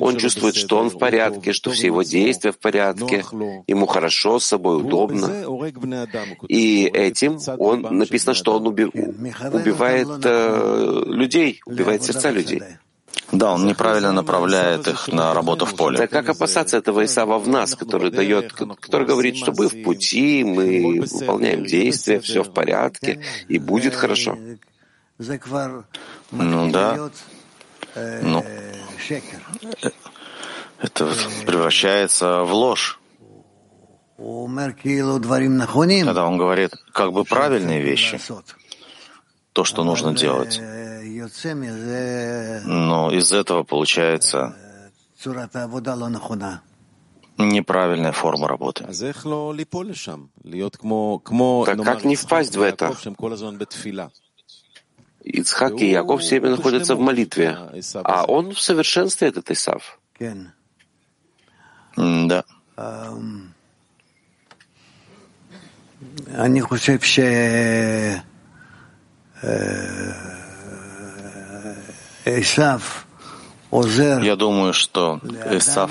он 0.00 0.18
чувствует, 0.18 0.54
что 0.54 0.76
он 0.78 0.90
в 0.90 0.98
порядке, 0.98 1.54
что 1.54 1.70
все 1.70 1.86
его 1.86 2.02
действия 2.02 2.52
в 2.52 2.58
порядке, 2.58 3.24
ему 3.66 3.86
хорошо 3.86 4.38
с 4.38 4.44
собой, 4.44 4.82
удобно. 4.82 5.26
И 6.48 6.84
этим 6.84 7.38
он 7.56 7.80
написано, 7.80 8.34
что 8.34 8.56
он 8.56 8.66
уби 8.66 8.84
убивает 8.84 10.08
э, 10.24 11.02
людей, 11.06 11.62
убивает 11.64 12.02
сердца 12.02 12.30
людей. 12.30 12.62
Да, 13.32 13.52
он 13.52 13.64
неправильно 13.64 14.12
направляет 14.12 14.88
их 14.88 15.08
на 15.08 15.32
работу 15.34 15.64
в 15.64 15.76
поле. 15.76 15.98
Так 15.98 16.10
как 16.10 16.28
опасаться 16.30 16.76
этого 16.76 17.04
Исава 17.04 17.38
в 17.38 17.48
нас, 17.48 17.76
который 17.76 18.10
дает, 18.10 18.52
который 18.52 19.06
говорит, 19.06 19.36
что 19.36 19.52
мы 19.52 19.68
в 19.68 19.82
пути, 19.84 20.42
мы 20.42 21.00
выполняем 21.00 21.64
действия, 21.64 22.18
все 22.20 22.42
в 22.42 22.52
порядке, 22.52 23.22
и 23.46 23.58
будет 23.58 23.94
хорошо. 23.94 24.36
Ну 26.32 26.70
да. 26.72 27.10
Ну, 28.22 28.44
это 30.80 31.12
превращается 31.46 32.42
в 32.42 32.52
ложь. 32.52 32.98
Когда 36.04 36.26
он 36.26 36.36
говорит 36.36 36.72
как 36.92 37.12
бы 37.12 37.24
правильные 37.24 37.80
вещи, 37.80 38.20
то, 39.52 39.64
что 39.64 39.84
нужно 39.84 40.14
делать. 40.14 40.60
Но 42.64 43.10
ну, 43.10 43.10
из 43.10 43.32
этого 43.32 43.62
получается 43.62 44.56
неправильная 47.38 48.12
форма 48.12 48.48
работы. 48.48 48.84
Так 48.84 48.94
как 51.84 52.04
не 52.04 52.16
впасть 52.16 52.56
в 52.56 52.62
это? 52.62 52.94
Ицхак 55.22 55.80
и 55.80 55.90
Яков 55.90 56.22
все 56.22 56.40
время 56.40 56.56
находятся 56.56 56.94
в 56.94 57.00
молитве, 57.00 57.58
а 58.04 58.24
он 58.24 58.54
в 58.54 58.60
совершенстве 58.60 59.28
этот 59.28 59.50
Исав. 59.50 59.98
Да. 61.96 62.44
Я 66.26 66.38
думаю, 66.38 66.78
что 66.78 66.98
я 74.22 74.36
думаю, 74.36 74.72
что 74.72 75.20
Исав 75.50 75.90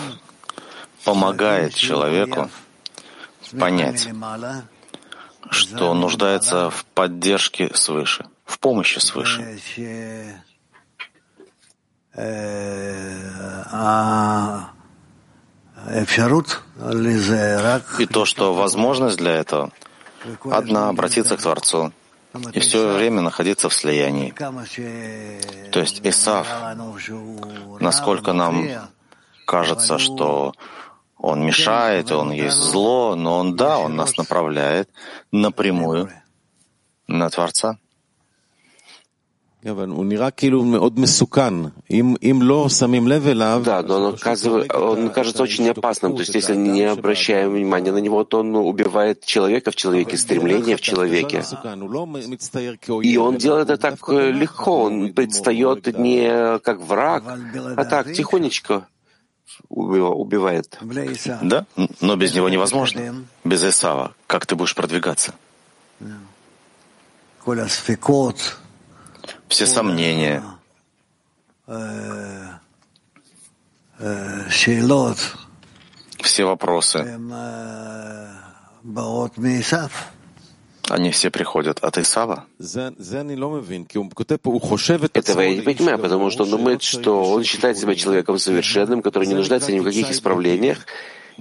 помогает 1.04 1.74
человеку 1.74 2.50
понять, 3.58 4.10
что 5.50 5.90
он 5.90 6.00
нуждается 6.02 6.70
в 6.70 6.86
поддержке 6.86 7.72
свыше, 7.74 8.26
в 8.46 8.60
помощи 8.60 9.00
свыше. 9.00 9.60
И 18.00 18.06
то, 18.06 18.26
что 18.26 18.54
возможность 18.54 19.18
для 19.18 19.32
этого 19.36 19.72
одна— 20.52 20.90
обратиться 20.90 21.38
к 21.38 21.42
Творцу 21.42 21.92
и 22.54 22.60
все 22.60 22.94
время 22.94 23.22
находиться 23.22 23.70
в 23.70 23.74
слиянии. 23.74 24.34
То 25.72 25.80
есть 25.80 26.02
Исав, 26.04 26.48
насколько 27.80 28.34
нам 28.34 28.68
кажется, 29.46 29.98
что 29.98 30.54
он 31.18 31.46
мешает, 31.46 32.12
он 32.12 32.32
есть 32.32 32.58
зло, 32.58 33.16
но 33.16 33.40
он, 33.40 33.56
да, 33.56 33.78
он 33.78 33.96
нас 33.96 34.18
направляет 34.18 34.90
напрямую 35.32 36.10
на 37.08 37.30
Творца. 37.30 37.78
Да, 43.66 43.82
но 43.82 43.96
он, 43.96 44.14
оказывает, 44.14 44.74
он 44.74 45.10
кажется 45.10 45.44
очень 45.44 45.70
опасным. 45.70 46.16
То 46.16 46.22
есть, 46.22 46.34
если 46.34 46.56
не 46.56 46.84
обращаем 46.84 47.52
внимания 47.52 47.92
на 47.92 47.98
него, 47.98 48.24
то 48.24 48.40
он 48.40 48.56
убивает 48.56 49.26
человека 49.26 49.72
в 49.72 49.76
человеке, 49.76 50.18
стремление 50.18 50.78
в 50.78 50.82
человеке. 50.82 51.44
И 53.04 53.18
он 53.18 53.38
делает 53.38 53.70
это 53.70 53.82
так 53.82 54.10
легко. 54.10 54.84
Он 54.84 55.14
предстает 55.14 55.98
не 55.98 56.60
как 56.60 56.80
враг, 56.80 57.24
а 57.76 57.84
так, 57.84 58.14
тихонечко 58.14 58.88
убивает. 59.68 60.80
Да, 61.42 61.66
но 62.00 62.16
без 62.16 62.34
него 62.34 62.48
невозможно. 62.48 63.26
Без 63.44 63.64
Исава. 63.66 64.14
Как 64.26 64.46
ты 64.46 64.56
будешь 64.56 64.74
продвигаться? 64.74 65.34
Все 69.50 69.66
сомнения, 69.66 70.44
все 76.22 76.46
вопросы, 76.46 77.20
они 80.90 81.12
все 81.12 81.30
приходят 81.30 81.80
от 81.84 81.98
Исава? 81.98 82.46
Этого 85.14 85.42
я 85.42 85.56
не 85.56 85.62
понимаю, 85.62 86.00
потому 86.00 86.30
что 86.30 86.44
он 86.44 86.50
думает, 86.50 86.82
что 86.82 87.24
он 87.32 87.44
считает 87.44 87.78
себя 87.78 87.96
человеком 87.96 88.40
совершенным, 88.40 89.02
который 89.02 89.28
не 89.28 89.36
нуждается 89.36 89.72
ни 89.72 89.80
в 89.80 89.84
каких 89.84 90.10
исправлениях, 90.12 90.86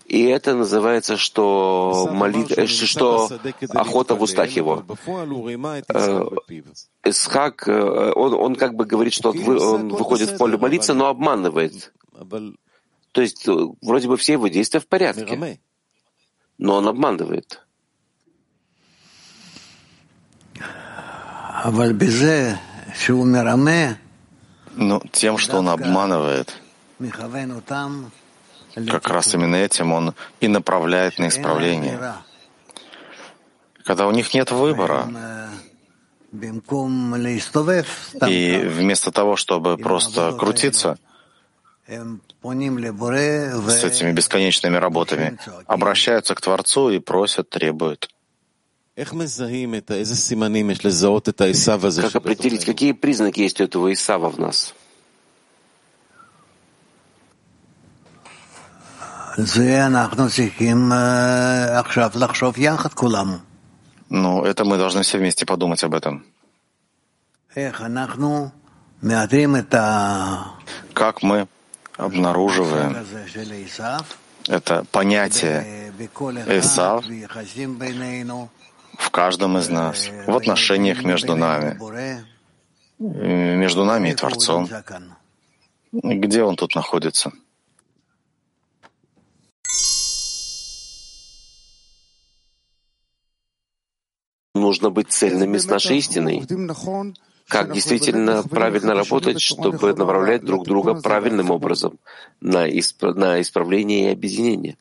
и 0.06 0.24
это 0.24 0.54
называется, 0.54 1.16
что, 1.16 2.08
молит... 2.12 2.56
Э, 2.56 2.66
что 2.66 3.28
охота 3.70 4.14
в 4.14 4.22
устах 4.22 4.50
его. 4.50 4.84
Э, 5.88 6.24
Исхак, 7.04 7.68
э, 7.68 8.12
он, 8.14 8.34
он 8.34 8.56
как 8.56 8.74
бы 8.74 8.84
говорит, 8.84 9.12
что 9.12 9.30
он 9.30 9.88
выходит 9.88 10.30
в 10.30 10.36
поле 10.38 10.56
молиться, 10.56 10.94
но 10.94 11.06
обманывает. 11.06 11.92
То 13.12 13.22
есть 13.22 13.46
вроде 13.82 14.08
бы 14.08 14.16
все 14.16 14.32
его 14.34 14.48
действия 14.48 14.80
в 14.80 14.86
порядке, 14.86 15.58
но 16.58 16.76
он 16.76 16.88
обманывает. 16.88 17.62
Но 24.74 25.02
тем, 25.12 25.38
что 25.38 25.58
он 25.58 25.68
обманывает, 25.68 26.54
как 28.86 29.08
раз 29.08 29.34
именно 29.34 29.56
этим 29.56 29.92
он 29.92 30.14
и 30.40 30.48
направляет 30.48 31.18
на 31.18 31.28
исправление. 31.28 32.14
Когда 33.84 34.06
у 34.06 34.10
них 34.10 34.34
нет 34.34 34.50
выбора, 34.50 35.08
и 38.26 38.56
вместо 38.64 39.10
того, 39.10 39.36
чтобы 39.36 39.78
просто 39.78 40.32
крутиться 40.38 40.98
с 41.86 43.84
этими 43.84 44.12
бесконечными 44.12 44.76
работами, 44.76 45.38
обращаются 45.66 46.34
к 46.34 46.40
Творцу 46.40 46.90
и 46.90 46.98
просят, 46.98 47.48
требуют. 47.48 48.10
Как 52.02 52.16
определить, 52.16 52.64
какие 52.64 52.92
признаки 52.92 53.40
есть 53.40 53.60
у 53.60 53.64
этого 53.64 53.92
Исава 53.92 54.28
в 54.28 54.38
нас? 54.38 54.74
Ну, 64.10 64.44
это 64.44 64.64
мы 64.64 64.78
должны 64.78 65.02
все 65.02 65.18
вместе 65.18 65.46
подумать 65.46 65.84
об 65.84 65.94
этом. 65.94 66.24
Как 70.92 71.22
мы 71.22 71.46
обнаруживаем? 71.96 72.96
Это 74.48 74.84
понятие 74.90 75.92
Исав 76.48 77.04
в 78.98 79.10
каждом 79.10 79.58
из 79.58 79.68
нас, 79.68 80.10
в 80.26 80.36
отношениях 80.36 81.04
между 81.04 81.36
нами, 81.36 81.78
между 82.98 83.84
нами 83.84 84.08
и 84.08 84.14
Творцом. 84.14 84.68
Где 85.92 86.42
он 86.42 86.56
тут 86.56 86.74
находится? 86.74 87.30
Нужно 94.58 94.90
быть 94.90 95.10
цельными 95.10 95.58
с 95.58 95.66
нашей 95.66 95.98
истиной. 95.98 96.46
Как 97.48 97.72
действительно 97.72 98.42
правильно 98.42 98.94
работать, 98.94 99.40
чтобы 99.40 99.94
направлять 99.94 100.44
друг 100.44 100.66
друга 100.66 100.94
правильным 100.94 101.50
образом 101.50 101.98
на, 102.40 102.68
исп... 102.68 103.02
на 103.02 103.40
исправление 103.40 104.10
и 104.10 104.12
объединение. 104.12 104.76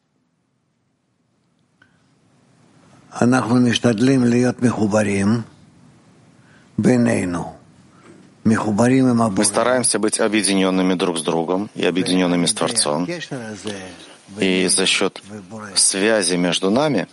Мы 8.47 9.45
стараемся 9.45 9.99
быть 9.99 10.19
объединенными 10.19 10.93
друг 10.93 11.17
с 11.17 11.21
другом 11.21 11.69
и 11.73 11.85
объединенными 11.85 12.45
с 12.45 12.53
Творцом. 12.53 13.07
И 14.39 14.67
за 14.67 14.85
счет 14.85 15.21
связи 15.75 16.35
между 16.35 16.69
нами, 16.69 17.07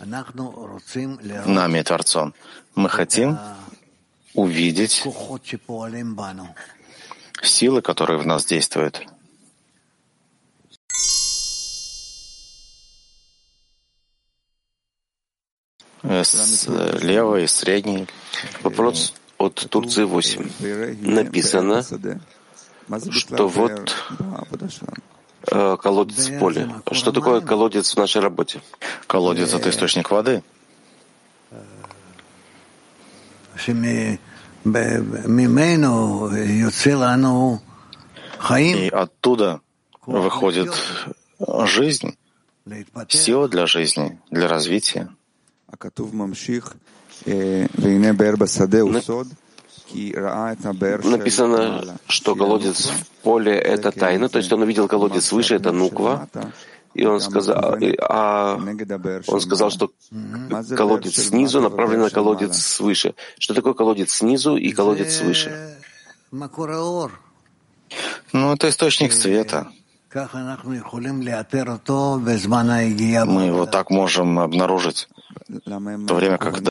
нами 1.45 1.79
и 1.79 1.83
Творцом, 1.83 2.33
мы 2.75 2.89
хотим 2.89 3.37
увидеть 4.33 5.03
силы, 7.41 7.81
которые 7.81 8.19
в 8.19 8.25
нас 8.25 8.45
действуют. 8.45 9.07
Слева 16.23 17.39
и 17.39 17.47
средний. 17.47 18.07
Вопрос 18.61 19.13
от 19.37 19.55
Турции 19.69 20.03
8. 20.03 20.51
Написано, 21.01 21.83
что 23.11 23.47
вот 23.47 23.95
колодец 25.45 26.27
в 26.29 26.39
поле. 26.39 26.69
Что 26.91 27.11
такое 27.11 27.41
колодец 27.41 27.93
в 27.93 27.97
нашей 27.97 28.21
работе? 28.21 28.61
Колодец— 29.07 29.53
это 29.55 29.69
источник 29.69 30.11
воды. 30.11 30.43
И 38.85 38.89
оттуда 38.89 39.61
выходит 40.05 40.73
жизнь, 41.65 42.17
сила 43.09 43.47
для 43.47 43.65
жизни, 43.65 44.19
для 44.31 44.47
развития. 44.47 45.09
Написано, 51.09 51.97
что 52.07 52.35
колодец 52.35 52.87
в 52.89 53.07
поле— 53.23 53.53
это 53.53 53.91
тайна, 53.91 54.29
то 54.29 54.39
есть 54.39 54.51
он 54.51 54.61
увидел 54.61 54.87
колодец 54.87 55.31
выше, 55.31 55.55
это 55.55 55.71
нуква, 55.71 56.27
и 56.93 57.05
он 57.05 57.19
сказал, 57.19 57.77
а 57.99 58.57
он 59.27 59.41
сказал, 59.41 59.69
что 59.69 59.91
колодец 60.75 61.15
снизу 61.15 61.61
направлен 61.61 62.01
на 62.01 62.09
колодец 62.09 62.57
свыше. 62.57 63.13
Что 63.37 63.53
такое 63.53 63.73
колодец 63.73 64.13
снизу 64.13 64.55
и 64.55 64.71
колодец 64.71 65.17
свыше? 65.17 65.77
Ну, 68.33 68.53
это 68.53 68.69
источник 68.69 69.13
света. 69.13 69.67
Мы 73.25 73.43
его 73.47 73.65
так 73.65 73.89
можем 73.89 74.39
обнаружить 74.39 75.09
в 75.49 75.59
то 76.07 76.15
время, 76.15 76.37
когда 76.37 76.69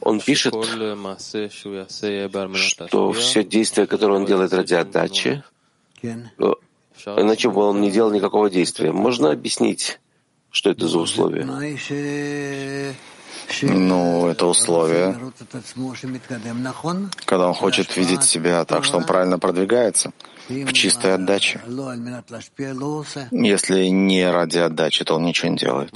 он 0.00 0.20
пишет, 0.20 0.54
что 2.88 3.12
все 3.12 3.44
действия, 3.44 3.86
которые 3.86 4.18
он 4.18 4.26
делает 4.26 4.52
ради 4.52 4.74
отдачи, 4.74 5.42
иначе 6.02 7.50
бы 7.50 7.62
он 7.62 7.80
не 7.80 7.90
делал 7.90 8.10
никакого 8.10 8.48
действия. 8.50 8.92
Можно 8.92 9.30
объяснить, 9.30 10.00
что 10.50 10.70
это 10.70 10.88
за 10.88 10.98
условие? 10.98 11.44
Ну, 13.62 14.28
это 14.28 14.46
условие, 14.46 15.18
когда 17.24 17.48
он 17.48 17.54
хочет 17.54 17.96
видеть 17.96 18.24
себя 18.24 18.64
так, 18.64 18.84
что 18.84 18.98
он 18.98 19.04
правильно 19.04 19.38
продвигается 19.38 20.12
в 20.48 20.72
чистой 20.72 21.14
отдаче. 21.14 21.60
Если 23.30 23.86
не 23.86 24.30
ради 24.30 24.58
отдачи, 24.58 25.04
то 25.04 25.14
он 25.16 25.24
ничего 25.24 25.50
не 25.50 25.56
делает. 25.56 25.90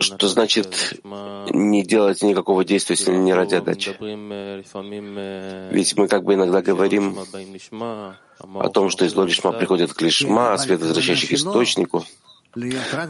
Что 0.00 0.28
значит 0.28 1.00
не 1.04 1.82
делать 1.82 2.22
никакого 2.22 2.64
действия, 2.64 2.96
если 2.96 3.16
не 3.16 3.32
ради 3.32 3.54
отдачи? 3.54 3.96
Ведь 5.72 5.96
мы 5.96 6.08
как 6.08 6.24
бы 6.24 6.34
иногда 6.34 6.62
говорим 6.62 7.18
о 8.54 8.68
том, 8.68 8.90
что 8.90 9.04
из 9.04 9.14
Лолишма 9.14 9.52
приходит 9.52 9.92
к 9.92 10.00
Лишма, 10.02 10.56
свет, 10.58 10.80
возвращающий 10.80 11.28
к 11.28 11.32
источнику. 11.32 12.04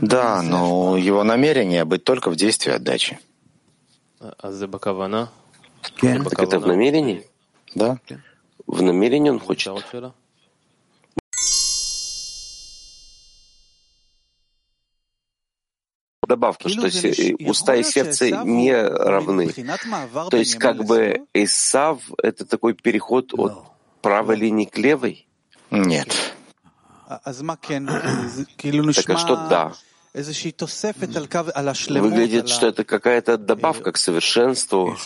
Да, 0.00 0.42
но 0.42 0.96
его 0.96 1.24
намерение 1.24 1.84
быть 1.84 2.04
только 2.04 2.30
в 2.30 2.36
действии 2.36 2.72
отдачи. 2.72 3.18
Так 5.98 6.38
это 6.38 6.60
в 6.60 6.66
намерении? 6.66 7.26
Да. 7.74 7.98
В 8.66 8.82
намерении 8.82 9.30
он 9.30 9.40
хочет. 9.40 9.72
Добавка, 16.26 16.68
что 16.68 16.86
уста 17.44 17.74
и 17.74 17.82
сердце 17.82 18.30
не 18.30 18.72
равны. 18.72 19.52
То 20.30 20.36
есть 20.36 20.54
как 20.54 20.84
бы 20.84 21.26
Исав— 21.34 22.00
это 22.22 22.46
такой 22.46 22.74
переход 22.74 23.34
от 23.34 23.64
правой 24.00 24.36
линии 24.36 24.64
к 24.64 24.78
левой? 24.78 25.26
Нет. 25.70 26.34
Так 29.02 29.10
а 29.10 29.18
что 29.18 29.36
да. 29.48 29.72
Выглядит, 32.00 32.48
что 32.48 32.66
это 32.66 32.84
какая-то 32.84 33.38
добавка 33.38 33.92
к 33.92 33.96
совершенству. 33.96 34.96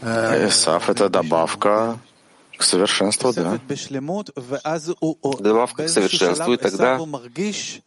Исав— 0.00 0.88
это 0.90 1.08
добавка 1.08 1.98
к 2.56 2.62
совершенству, 2.62 3.32
да. 3.32 3.58
Добавка 5.40 5.84
к 5.84 5.88
совершенству, 5.88 6.52
и 6.52 6.56
тогда 6.56 6.98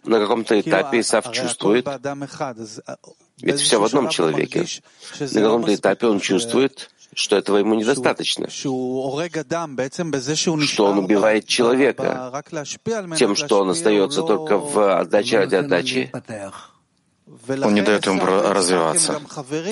на 0.03 0.19
каком-то 0.19 0.59
этапе 0.59 0.99
Исав 0.99 1.31
чувствует, 1.31 1.87
ведь 3.41 3.59
все 3.61 3.79
в 3.79 3.83
одном 3.83 4.09
человеке, 4.09 4.65
на 5.19 5.41
каком-то 5.41 5.73
этапе 5.73 6.07
он 6.07 6.19
чувствует, 6.19 6.89
что 7.13 7.37
этого 7.37 7.57
ему 7.57 7.75
недостаточно, 7.75 8.49
что 8.49 8.75
он 10.85 10.97
убивает 10.99 11.47
человека 11.47 12.43
тем, 13.17 13.35
что 13.35 13.61
он 13.61 13.69
остается 13.71 14.21
только 14.23 14.57
в 14.57 14.99
отдаче 14.99 15.39
ради 15.39 15.55
отдачи, 15.55 16.11
он 17.63 17.73
не 17.73 17.81
дает 17.81 18.07
им 18.07 18.19
развиваться. 18.23 19.21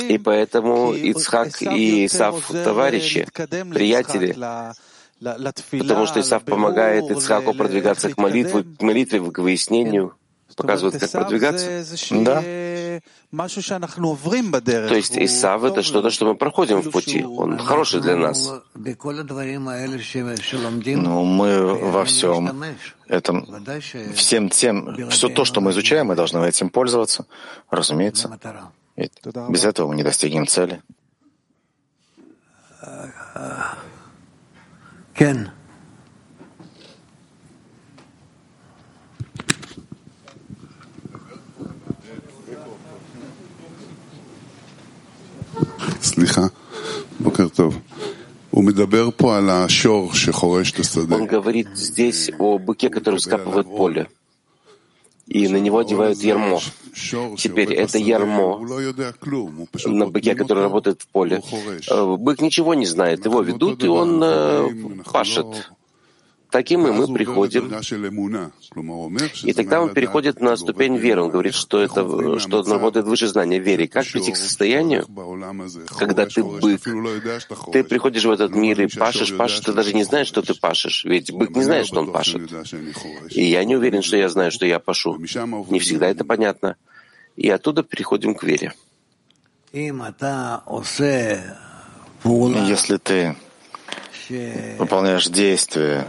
И 0.09 0.17
поэтому 0.17 0.93
Ицхак 0.93 1.61
и 1.61 2.05
Исав 2.05 2.47
товарищи, 2.47 3.27
приятели, 3.73 4.35
потому 5.77 6.05
что 6.05 6.19
Исав 6.19 6.43
помогает 6.43 7.09
Ицхаку 7.11 7.53
продвигаться 7.53 8.09
к 8.09 8.17
молитве, 8.17 8.63
к 8.63 8.81
молитве, 8.81 9.19
к 9.31 9.39
выяснению, 9.39 10.15
показывает, 10.55 10.99
как 10.99 11.11
продвигаться. 11.11 11.83
Да. 12.11 12.41
То 14.87 14.95
есть 14.95 15.17
Исав— 15.17 15.63
это 15.65 15.81
что-то, 15.83 16.09
что 16.09 16.25
мы 16.25 16.35
проходим 16.35 16.81
в 16.81 16.89
пути. 16.91 17.23
Он 17.23 17.57
хороший 17.57 18.01
для 18.01 18.15
нас. 18.15 18.51
Но 20.95 21.23
мы 21.23 21.65
во 21.91 22.05
всем 22.05 22.63
этом, 23.07 23.63
всем 24.13 24.49
тем, 24.49 25.09
все 25.09 25.29
то, 25.29 25.45
что 25.45 25.61
мы 25.61 25.71
изучаем, 25.71 26.07
мы 26.07 26.15
должны 26.15 26.39
этим 26.45 26.69
пользоваться, 26.69 27.25
разумеется. 27.69 28.39
Ведь 28.95 29.11
без 29.49 29.65
этого 29.65 29.89
мы 29.89 29.95
не 29.95 30.03
достигнем 30.03 30.47
цели. 30.47 30.81
Кен. 35.15 35.51
слиха, 46.05 46.51
бокертов. 47.19 47.75
Он 48.51 48.65
говорит 51.25 51.67
здесь 51.75 52.31
о 52.39 52.57
быке, 52.57 52.89
который 52.89 53.19
вскапывает 53.19 53.67
поле, 53.67 54.07
и 55.27 55.47
на 55.49 55.57
него 55.57 55.79
одевают 55.79 56.19
ярмо. 56.19 56.61
Теперь 57.37 57.73
это 57.73 57.97
ярмо 57.97 58.59
на 59.85 60.07
быке, 60.07 60.35
который 60.35 60.63
работает 60.63 61.01
в 61.01 61.07
поле. 61.07 61.41
Э, 61.89 62.15
бык 62.17 62.41
ничего 62.41 62.73
не 62.75 62.85
знает, 62.85 63.25
его 63.25 63.41
ведут, 63.41 63.83
и 63.83 63.87
он 63.87 64.23
э, 64.23 64.69
пашет 65.11 65.69
таким 66.55 66.87
и 66.87 66.91
мы 66.91 67.13
приходим. 67.13 67.69
И 69.43 69.53
тогда 69.53 69.81
он 69.81 69.93
переходит 69.93 70.39
на 70.39 70.55
ступень 70.55 70.95
веры. 70.95 71.23
Он 71.23 71.29
говорит, 71.29 71.53
что 71.53 71.81
это 71.81 72.39
что 72.39 72.59
он 72.59 72.71
работает 72.71 73.05
выше 73.05 73.27
знания 73.27 73.59
веры. 73.59 73.87
Как 73.87 74.05
прийти 74.05 74.31
к 74.31 74.37
состоянию, 74.37 75.05
когда 75.97 76.25
ты 76.25 76.43
бык, 76.43 76.81
ты 77.73 77.83
приходишь 77.83 78.23
в 78.23 78.31
этот 78.31 78.55
мир 78.55 78.81
и 78.81 78.87
пашешь, 78.87 79.35
пашешь, 79.35 79.59
ты 79.59 79.73
даже 79.73 79.93
не 79.93 80.05
знаешь, 80.05 80.27
что 80.27 80.41
ты 80.41 80.53
пашешь. 80.53 81.03
Ведь 81.03 81.33
бык 81.33 81.49
не 81.51 81.63
знает, 81.63 81.87
что 81.87 81.99
он 81.99 82.13
пашет. 82.13 82.49
И 83.31 83.43
я 83.43 83.65
не 83.65 83.75
уверен, 83.75 84.01
что 84.01 84.15
я 84.15 84.29
знаю, 84.29 84.51
что 84.51 84.65
я 84.65 84.79
пашу. 84.79 85.17
Не 85.69 85.79
всегда 85.79 86.07
это 86.07 86.23
понятно. 86.23 86.77
И 87.35 87.49
оттуда 87.49 87.83
переходим 87.83 88.33
к 88.33 88.43
вере. 88.43 88.73
Если 89.73 90.13
ты 92.97 93.35
выполняешь 94.79 95.27
действия, 95.27 96.07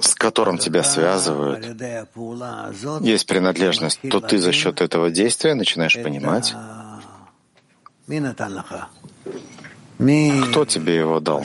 с 0.00 0.14
которым 0.14 0.58
тебя 0.58 0.82
связывают, 0.82 1.66
есть 3.00 3.26
принадлежность, 3.26 4.00
то 4.10 4.20
ты 4.20 4.38
за 4.38 4.52
счет 4.52 4.80
этого 4.80 5.10
действия 5.10 5.54
начинаешь 5.54 5.94
понимать, 6.02 6.54
кто 10.48 10.64
тебе 10.64 10.96
его 10.96 11.20
дал, 11.20 11.44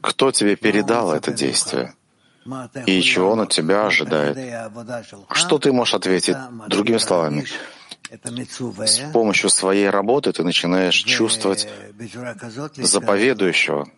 кто 0.00 0.30
тебе 0.30 0.56
передал 0.56 1.12
это 1.12 1.32
действие, 1.32 1.94
и 2.86 3.00
чего 3.02 3.30
он 3.32 3.40
от 3.40 3.50
тебя 3.50 3.86
ожидает. 3.86 4.36
Что 5.32 5.58
ты 5.58 5.72
можешь 5.72 5.94
ответить? 5.94 6.36
Другими 6.68 6.98
словами, 6.98 7.44
с 8.10 9.12
помощью 9.12 9.50
своей 9.50 9.90
работы 9.90 10.32
ты 10.32 10.42
начинаешь 10.42 10.96
чувствовать 10.96 11.68
заповедующего 12.76 13.88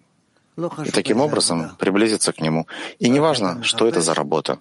и 0.85 0.91
таким 0.91 1.21
образом 1.21 1.77
приблизиться 1.79 2.33
к 2.33 2.41
нему. 2.41 2.67
И 2.99 3.09
не 3.09 3.21
важно, 3.21 3.63
что 3.63 3.87
это 3.87 4.01
за 4.01 4.15
работа. 4.15 4.59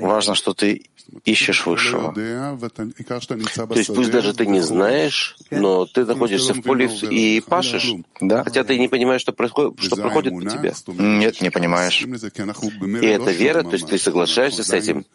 Важно, 0.00 0.34
что 0.34 0.52
ты 0.52 0.86
ищешь 1.24 1.64
высшего. 1.64 2.12
То 2.12 3.76
есть 3.76 3.94
пусть 3.94 4.10
даже 4.10 4.34
ты 4.34 4.46
не 4.46 4.60
знаешь, 4.60 5.36
но 5.50 5.86
ты 5.86 6.04
находишься 6.04 6.54
в 6.54 6.62
поле 6.62 6.86
и 6.86 7.40
пашешь, 7.40 7.94
да. 8.20 8.42
хотя 8.42 8.64
ты 8.64 8.78
не 8.78 8.88
понимаешь, 8.88 9.20
что 9.20 9.32
происходит, 9.32 9.80
что 9.80 9.96
проходит 9.96 10.34
по 10.34 10.48
тебе. 10.48 10.74
Нет, 10.98 11.40
не 11.40 11.50
понимаешь. 11.50 12.02
И 12.02 13.06
это 13.06 13.30
вера, 13.30 13.62
то 13.62 13.72
есть 13.72 13.86
ты 13.86 13.98
соглашаешься 13.98 14.64
с 14.64 14.72
этим. 14.72 15.06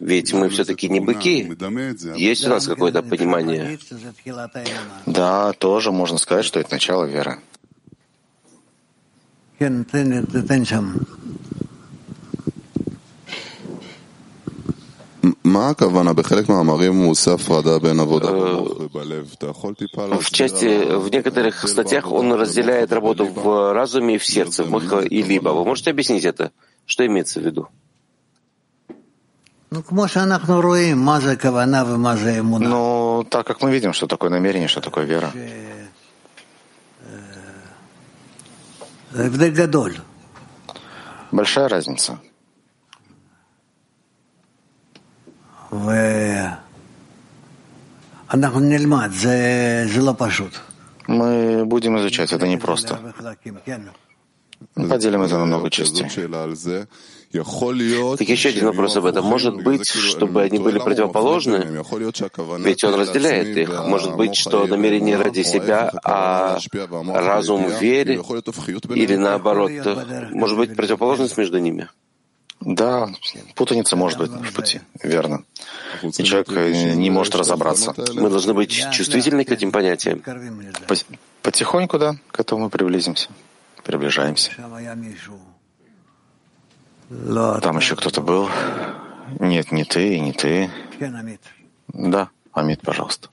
Ведь 0.00 0.32
мы 0.32 0.48
все-таки 0.48 0.88
не 0.88 1.00
быки. 1.00 1.50
Есть 2.16 2.46
у 2.46 2.50
нас 2.50 2.66
какое-то 2.66 3.02
понимание? 3.02 3.78
Да, 5.06 5.52
тоже 5.54 5.90
можно 5.90 6.18
сказать, 6.18 6.44
что 6.44 6.60
это 6.60 6.72
начало 6.72 7.04
веры. 7.04 7.40
В 20.20 20.30
части, 20.30 20.96
в 20.96 21.10
некоторых 21.10 21.68
статьях 21.68 22.12
он 22.12 22.32
разделяет 22.32 22.92
работу 22.92 23.24
в 23.26 23.72
разуме 23.72 24.14
и 24.14 24.18
в 24.18 24.24
сердце, 24.26 24.62
в 24.62 25.00
и 25.06 25.22
Либо. 25.22 25.48
Вы 25.48 25.64
можете 25.64 25.90
объяснить 25.90 26.24
это? 26.24 26.52
Что 26.86 27.04
имеется 27.04 27.40
в 27.40 27.44
виду? 27.44 27.68
Ну, 32.68 33.24
так 33.28 33.46
как 33.46 33.60
мы 33.62 33.70
видим, 33.70 33.92
что 33.92 34.06
такое 34.06 34.30
намерение, 34.30 34.68
что 34.68 34.80
такое 34.80 35.04
вера. 35.04 35.30
Большая 41.32 41.68
разница. 41.68 42.18
Мы 51.06 51.64
будем 51.64 51.96
изучать, 51.98 52.32
это 52.32 52.46
непросто. 52.48 52.98
Поделим 54.74 55.22
это 55.22 55.38
на 55.38 55.44
много 55.44 55.70
частей. 55.70 56.06
Так 57.30 58.28
еще 58.28 58.48
один 58.48 58.66
вопрос 58.66 58.96
об 58.96 59.04
этом. 59.04 59.24
Может 59.26 59.62
быть, 59.62 59.88
чтобы 59.88 60.42
они 60.42 60.58
были 60.58 60.78
противоположны? 60.78 61.84
Ведь 62.60 62.84
он 62.84 62.94
разделяет 62.94 63.56
их. 63.56 63.84
Может 63.84 64.16
быть, 64.16 64.34
что 64.34 64.66
намерение 64.66 65.16
ради 65.16 65.42
себя, 65.42 65.92
а 66.02 66.58
разум 67.06 67.66
в 67.66 67.80
вере, 67.82 68.22
или 68.94 69.16
наоборот, 69.16 69.70
может 70.30 70.56
быть 70.56 70.74
противоположность 70.74 71.36
между 71.36 71.58
ними? 71.58 71.88
Да, 72.60 73.08
путаница 73.54 73.94
может 73.94 74.18
быть 74.18 74.30
в 74.30 74.52
пути, 74.52 74.80
верно. 75.02 75.44
И 76.02 76.22
человек 76.24 76.48
не 76.96 77.10
может 77.10 77.36
разобраться. 77.36 77.94
Мы 78.14 78.30
должны 78.30 78.52
быть 78.52 78.72
чувствительны 78.90 79.44
к 79.44 79.52
этим 79.52 79.70
понятиям. 79.70 80.22
Потихоньку, 81.42 81.98
да, 81.98 82.16
к 82.32 82.40
этому 82.40 82.64
мы 82.64 82.70
приблизимся, 82.70 83.28
приближаемся. 83.88 84.52
Там 87.62 87.78
еще 87.78 87.96
кто-то 87.96 88.20
был. 88.20 88.50
Нет, 89.40 89.72
не 89.72 89.84
ты 89.84 90.16
и 90.16 90.20
не 90.20 90.32
ты. 90.32 90.70
Да, 91.88 92.28
Амит, 92.52 92.82
пожалуйста. 92.82 93.28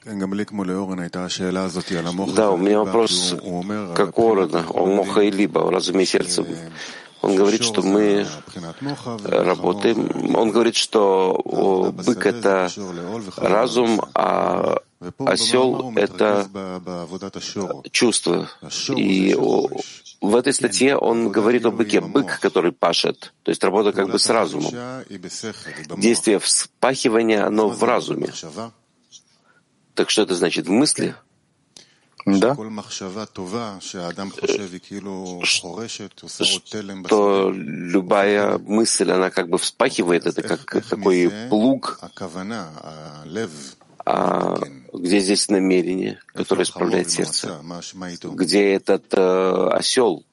Да, 2.36 2.52
у 2.52 2.58
меня 2.58 2.80
вопрос 2.80 3.36
как 3.96 4.18
Орона, 4.18 4.66
о 4.70 4.86
Моха 4.86 5.22
и 5.22 5.32
Либо, 5.32 5.68
о 5.68 5.72
разуме 5.72 6.04
и 6.04 6.06
сердце. 6.06 6.46
Он 7.22 7.36
говорит, 7.36 7.64
что 7.64 7.82
мы 7.82 8.26
работаем. 9.24 10.36
Он 10.36 10.52
говорит, 10.52 10.76
что 10.76 11.42
бык— 12.06 12.26
это 12.28 12.70
разум, 13.36 14.02
а 14.14 14.78
осел— 15.20 15.92
это 15.96 16.48
чувство. 17.92 18.48
И 18.96 19.36
в 20.26 20.36
этой 20.36 20.54
статье 20.54 20.98
он 20.98 21.30
говорит 21.30 21.66
о 21.66 21.72
быке, 21.72 22.02
бык, 22.02 22.40
который 22.40 22.72
пашет, 22.72 23.34
то 23.44 23.52
есть 23.52 23.64
работа 23.64 23.92
как 23.92 24.10
бы 24.10 24.20
с 24.20 24.30
разумом. 24.30 24.72
Действие 25.98 26.40
вспахивания, 26.40 27.46
оно 27.46 27.70
в 27.70 27.84
разуме. 27.84 28.32
Так 29.94 30.10
что 30.10 30.24
это 30.24 30.36
значит 30.36 30.68
в 30.68 30.72
мысли? 30.72 31.16
Да. 32.26 32.56
Что 37.06 37.52
любая 37.52 38.58
мысль, 38.58 39.12
она 39.12 39.30
как 39.30 39.48
бы 39.48 39.58
вспахивает, 39.60 40.26
это 40.26 40.42
как 40.42 40.84
такой 40.86 41.32
плуг, 41.50 42.00
а 44.06 44.56
где 44.94 45.20
здесь 45.20 45.50
намерение, 45.50 46.20
которое 46.28 46.64
исправляет 46.64 47.10
сердце? 47.10 47.60
Где 48.36 48.74
этот 48.74 49.12
э, 49.14 49.70
осел 49.72 50.24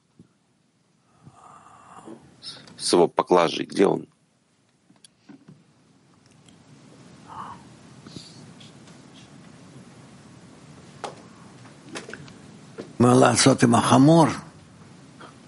с 2.77 2.93
его 2.93 3.07
поклажей? 3.07 3.65
Где 3.65 3.87
он? 3.87 4.07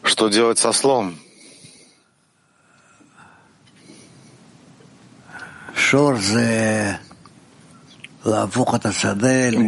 Что 0.01 0.29
делать 0.29 0.57
со 0.57 0.71
слом? 0.71 1.19
Шор 5.75 6.17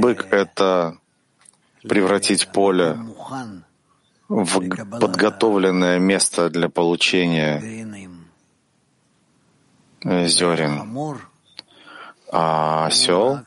Бык— 0.02 0.28
это 0.32 0.98
превратить 1.84 2.52
поле 2.52 2.98
в 4.28 4.60
подготовленное 5.00 6.00
место 6.00 6.50
для 6.50 6.68
получения 6.68 7.62
зерен. 10.04 11.18
А 12.32 12.88
осел, 12.88 13.40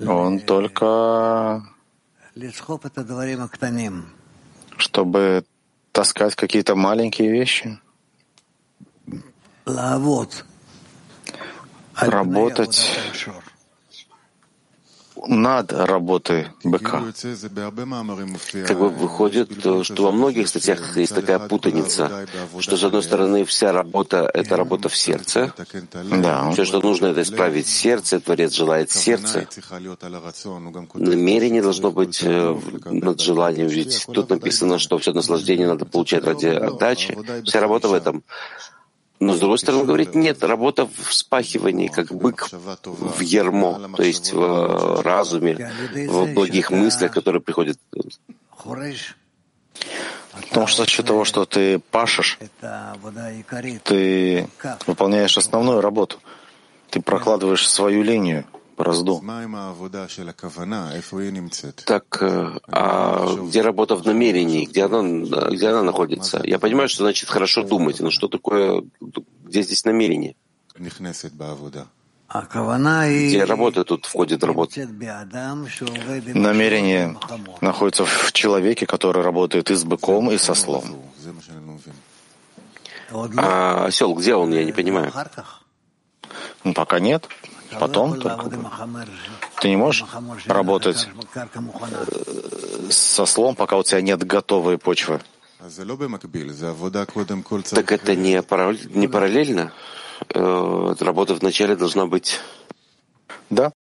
он 0.00 0.40
только 0.40 1.62
чтобы 4.76 5.44
таскать 5.92 6.34
какие-то 6.34 6.74
маленькие 6.74 7.30
вещи 7.30 7.78
работать 11.96 12.98
над 15.26 15.72
работой 15.72 16.48
быка. 16.62 17.02
Как 18.66 18.78
бы 18.78 18.88
выходит, 18.88 19.50
что 19.82 20.02
во 20.02 20.12
многих 20.12 20.48
статьях 20.48 20.96
есть 20.96 21.14
такая 21.14 21.38
путаница, 21.38 22.26
что, 22.60 22.76
с 22.76 22.84
одной 22.84 23.02
стороны, 23.02 23.44
вся 23.44 23.72
работа— 23.72 24.30
это 24.34 24.56
работа 24.56 24.88
в 24.88 24.96
сердце. 24.96 25.52
Да. 26.10 26.50
Все, 26.52 26.64
что 26.64 26.80
нужно, 26.80 27.06
это 27.06 27.22
исправить 27.22 27.66
сердце, 27.66 28.20
Творец 28.20 28.52
желает 28.52 28.90
сердце. 28.90 29.48
Намерение 30.94 31.62
должно 31.62 31.90
быть 31.90 32.20
э, 32.22 32.60
над 32.84 33.20
желанием, 33.20 33.68
ведь 33.68 34.06
тут 34.12 34.30
написано, 34.30 34.78
что 34.78 34.98
все 34.98 35.12
наслаждение 35.12 35.66
надо 35.66 35.86
получать 35.86 36.24
ради 36.24 36.46
отдачи. 36.46 37.16
Вся 37.44 37.60
работа 37.60 37.88
в 37.88 37.94
этом. 37.94 38.22
Но, 39.18 39.34
с 39.34 39.38
другой 39.38 39.58
стороны, 39.58 39.84
говорит, 39.84 40.14
нет, 40.14 40.42
работа 40.42 40.86
в 40.86 41.14
спахивании, 41.14 41.88
как 41.88 42.12
бык 42.12 42.50
в 42.84 43.20
ермо, 43.20 43.90
то 43.96 44.02
есть 44.02 44.32
в 44.32 44.40
э, 44.40 45.00
разуме, 45.02 45.70
в 46.08 46.34
благих 46.34 46.70
мыслях, 46.70 47.12
которые 47.12 47.40
приходят. 47.40 47.78
Потому 50.32 50.66
что 50.66 50.82
за 50.84 50.88
счет 50.88 51.06
того, 51.06 51.24
что 51.24 51.46
ты 51.46 51.78
пашешь, 51.78 52.38
ты 53.84 54.48
выполняешь 54.86 55.38
основную 55.38 55.80
работу. 55.80 56.18
Ты 56.90 57.00
прокладываешь 57.00 57.68
свою 57.68 58.02
линию 58.02 58.44
бразду. 58.76 59.20
Так, 61.84 62.18
э, 62.20 62.58
а 62.68 63.26
где 63.48 63.62
работа 63.62 63.96
в 63.96 64.04
намерении? 64.06 64.66
Где 64.66 64.84
она, 64.84 65.02
где 65.50 65.68
она 65.68 65.82
находится? 65.82 66.40
Я 66.44 66.58
понимаю, 66.58 66.88
что 66.88 67.04
значит 67.04 67.28
хорошо 67.28 67.62
думать, 67.62 68.00
но 68.00 68.10
что 68.10 68.28
такое, 68.28 68.82
где 69.44 69.62
здесь 69.62 69.84
намерение? 69.84 70.34
Где 73.28 73.44
работа 73.44 73.84
тут 73.84 74.04
входит 74.06 74.42
работа? 74.44 74.86
Намерение 76.34 77.16
находится 77.60 78.04
в 78.04 78.32
человеке, 78.32 78.84
который 78.86 79.22
работает 79.22 79.70
и 79.70 79.74
с 79.74 79.84
быком, 79.84 80.30
и 80.32 80.38
со 80.38 80.54
слом. 80.54 80.84
А 83.36 83.86
осел, 83.86 84.14
где 84.14 84.34
он, 84.34 84.52
я 84.52 84.64
не 84.64 84.72
понимаю. 84.72 85.12
Ну, 86.64 86.74
пока 86.74 86.98
нет. 86.98 87.28
Потом 87.78 88.20
только. 88.20 88.50
Ты 89.60 89.68
не 89.70 89.76
можешь 89.76 90.04
работать 90.46 91.08
э, 91.34 91.46
со 92.90 93.26
слом, 93.26 93.54
пока 93.54 93.76
у 93.76 93.82
тебя 93.82 94.00
нет 94.00 94.24
готовой 94.24 94.78
почвы. 94.78 95.20
Так 97.74 97.92
это 97.92 98.14
не, 98.14 98.42
параллель, 98.42 98.90
не 98.94 99.08
параллельно? 99.08 99.72
Э, 100.34 100.94
работа 101.00 101.34
вначале 101.34 101.76
должна 101.76 102.06
быть... 102.06 102.40
Да. 103.50 103.72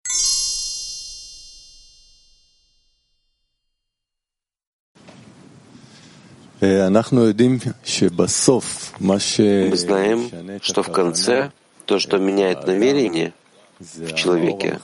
Мы 9.69 9.77
знаем, 9.77 10.61
что 10.63 10.83
в 10.83 10.91
конце 10.91 11.53
то, 11.85 11.99
что 11.99 12.19
меняет 12.19 12.67
намерение 12.67 13.35
в 13.79 14.15
человеке, 14.15 14.81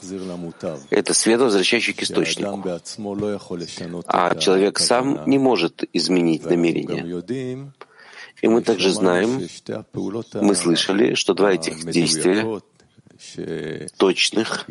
это 0.89 1.13
свет, 1.13 1.39
возвращающий 1.39 1.93
к 1.93 2.03
источнику. 2.03 2.63
А 4.07 4.35
человек 4.35 4.79
сам 4.79 5.23
не 5.25 5.37
может 5.39 5.83
изменить 5.93 6.45
намерение. 6.45 7.23
И 8.41 8.47
мы 8.47 8.61
также 8.61 8.91
знаем, 8.91 9.47
мы 10.33 10.55
слышали, 10.55 11.13
что 11.13 11.33
два 11.33 11.53
этих 11.53 11.85
действия 11.85 12.61
точных, 13.97 14.65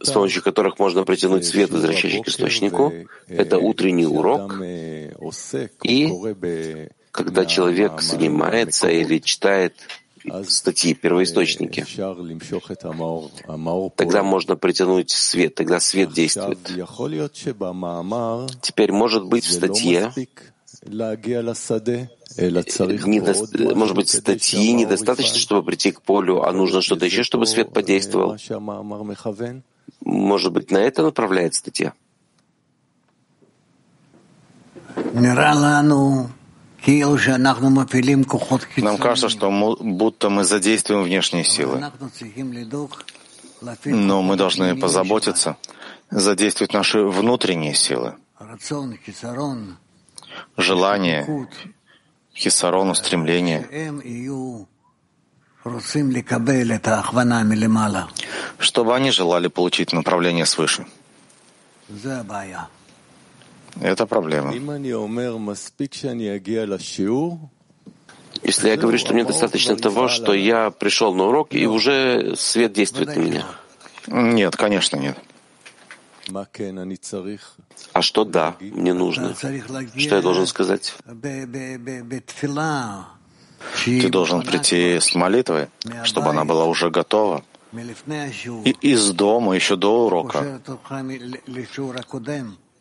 с 0.00 0.10
помощью 0.12 0.42
которых 0.42 0.78
можно 0.78 1.04
притянуть 1.04 1.46
свет, 1.46 1.70
возвращающий 1.70 2.22
к 2.22 2.28
источнику, 2.28 2.92
это 3.26 3.58
утренний 3.58 4.06
урок. 4.06 4.60
и 5.82 6.12
когда 7.10 7.46
человек 7.46 8.00
занимается 8.00 8.88
или 8.88 9.18
читает 9.18 9.74
статьи, 10.48 10.94
первоисточники, 10.94 11.86
тогда 13.96 14.22
можно 14.22 14.56
притянуть 14.56 15.10
свет, 15.10 15.54
тогда 15.54 15.80
свет 15.80 16.12
действует. 16.12 16.58
Теперь, 18.60 18.92
может 18.92 19.24
быть, 19.26 19.44
в 19.44 19.52
статье 19.52 20.12
Недо... 23.06 23.34
Может 23.74 23.96
быть, 23.96 24.08
статьи 24.08 24.72
недостаточно, 24.72 25.36
чтобы 25.36 25.64
прийти 25.64 25.90
к 25.92 26.02
полю, 26.02 26.42
а 26.42 26.52
нужно 26.52 26.82
что-то 26.82 27.04
еще, 27.06 27.22
чтобы 27.22 27.46
свет 27.46 27.72
подействовал? 27.72 28.36
Может 30.00 30.52
быть, 30.52 30.70
на 30.70 30.78
это 30.78 31.02
направляет 31.02 31.54
статья? 31.54 31.94
Нам 38.76 38.98
кажется, 38.98 39.28
что 39.28 39.50
мы, 39.50 39.76
будто 39.76 40.30
мы 40.30 40.44
задействуем 40.44 41.02
внешние 41.02 41.44
силы. 41.44 41.82
Но 43.84 44.22
мы 44.22 44.36
должны 44.36 44.76
позаботиться, 44.76 45.56
задействовать 46.10 46.72
наши 46.72 47.02
внутренние 47.02 47.74
силы. 47.74 48.14
Желание, 50.56 51.48
хисарон, 52.34 52.90
устремление, 52.90 53.66
чтобы 58.58 58.94
они 58.94 59.10
желали 59.10 59.48
получить 59.48 59.92
направление 59.92 60.46
свыше. 60.46 60.86
Это 63.80 64.06
проблема. 64.06 64.52
Если 68.42 68.68
я 68.68 68.76
говорю, 68.76 68.98
что 68.98 69.14
мне 69.14 69.24
достаточно 69.24 69.76
того, 69.76 70.08
что 70.08 70.32
я 70.32 70.70
пришел 70.70 71.14
на 71.14 71.24
урок, 71.24 71.54
и 71.54 71.66
уже 71.66 72.34
свет 72.36 72.72
действует 72.72 73.16
на 73.16 73.20
меня. 73.20 73.46
Нет, 74.06 74.56
конечно, 74.56 74.96
нет. 74.96 75.18
А 77.92 78.02
что 78.02 78.24
да, 78.24 78.56
мне 78.60 78.92
нужно? 78.92 79.34
Что 79.34 80.16
я 80.16 80.22
должен 80.22 80.46
сказать? 80.46 80.94
Ты 83.84 84.08
должен 84.08 84.42
прийти 84.42 85.00
с 85.00 85.14
молитвой, 85.14 85.68
чтобы 86.04 86.30
она 86.30 86.44
была 86.44 86.64
уже 86.66 86.90
готова. 86.90 87.42
И 87.72 88.74
из 88.80 89.10
дома 89.12 89.54
еще 89.54 89.76
до 89.76 90.06
урока. 90.06 90.60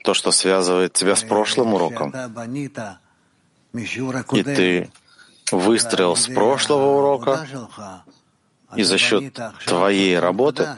То, 0.08 0.14
что 0.14 0.32
связывает 0.32 0.94
тебя 0.94 1.18
с 1.18 1.24
прошлым 1.24 1.74
уроком. 1.74 2.14
И 3.74 4.44
ты 4.44 4.90
выстроил 5.52 6.16
с 6.16 6.28
прошлого 6.28 6.98
урока, 6.98 7.46
и 8.74 8.84
за 8.84 8.98
счет 8.98 9.38
твоей 9.66 10.18
работы 10.18 10.70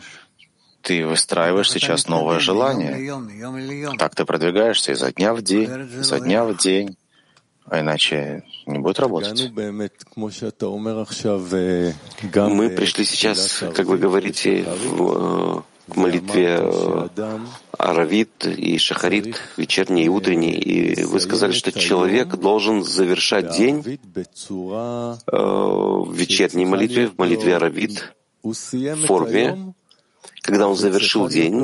ты 0.82 1.06
выстраиваешь 1.06 1.70
сейчас 1.70 2.08
новое 2.08 2.40
желание. 2.40 3.96
Так 4.00 4.16
ты 4.16 4.26
продвигаешься 4.26 4.94
изо 4.94 5.12
дня 5.12 5.36
в 5.36 5.44
день, 5.44 5.70
изо 6.00 6.20
дня 6.20 6.44
в 6.44 6.58
день, 6.58 6.98
а 7.66 7.82
иначе 7.82 8.42
не 8.66 8.80
будет 8.80 8.98
работать. 9.00 9.52
Мы 9.54 9.90
пришли 12.72 13.06
сейчас, 13.06 13.64
как 13.76 13.86
вы 13.86 14.00
говорите, 14.00 14.64
в 14.64 15.64
к 15.90 15.96
молитве 15.96 16.60
э, 16.62 17.40
Аравит 17.78 18.46
и 18.46 18.78
Шахарит, 18.78 19.42
вечерней 19.58 20.06
и 20.06 20.10
утренней. 20.10 20.54
И 20.54 21.04
вы 21.04 21.20
сказали, 21.20 21.52
что 21.52 21.72
человек 21.72 22.36
должен 22.36 22.84
завершать 22.84 23.58
день 23.58 23.84
э, 23.86 25.36
в 25.36 26.14
вечерней 26.14 26.66
молитве, 26.66 27.08
в 27.08 27.18
молитве 27.18 27.56
Аравит, 27.56 28.16
в 28.44 28.54
форме, 29.06 29.74
когда 30.50 30.68
он 30.68 30.76
завершил 30.76 31.28
день, 31.28 31.64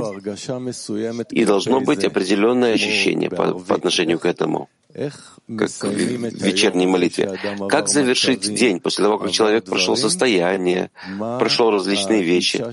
и 1.32 1.46
должно 1.46 1.82
быть 1.82 2.04
определенное 2.04 2.74
ощущение 2.74 3.32
по, 3.32 3.54
по 3.54 3.76
отношению 3.76 4.20
к 4.20 4.26
этому 4.26 4.70
как 4.94 5.70
в 5.70 6.46
вечерней 6.46 6.86
молитве. 6.86 7.38
Как 7.68 7.90
завершить 7.90 8.42
день 8.54 8.80
после 8.80 9.04
того, 9.04 9.18
как 9.18 9.32
человек 9.32 9.66
прошел 9.66 9.98
состояние, 9.98 10.92
прошел 11.18 11.72
различные 11.72 12.22
вещи? 12.22 12.64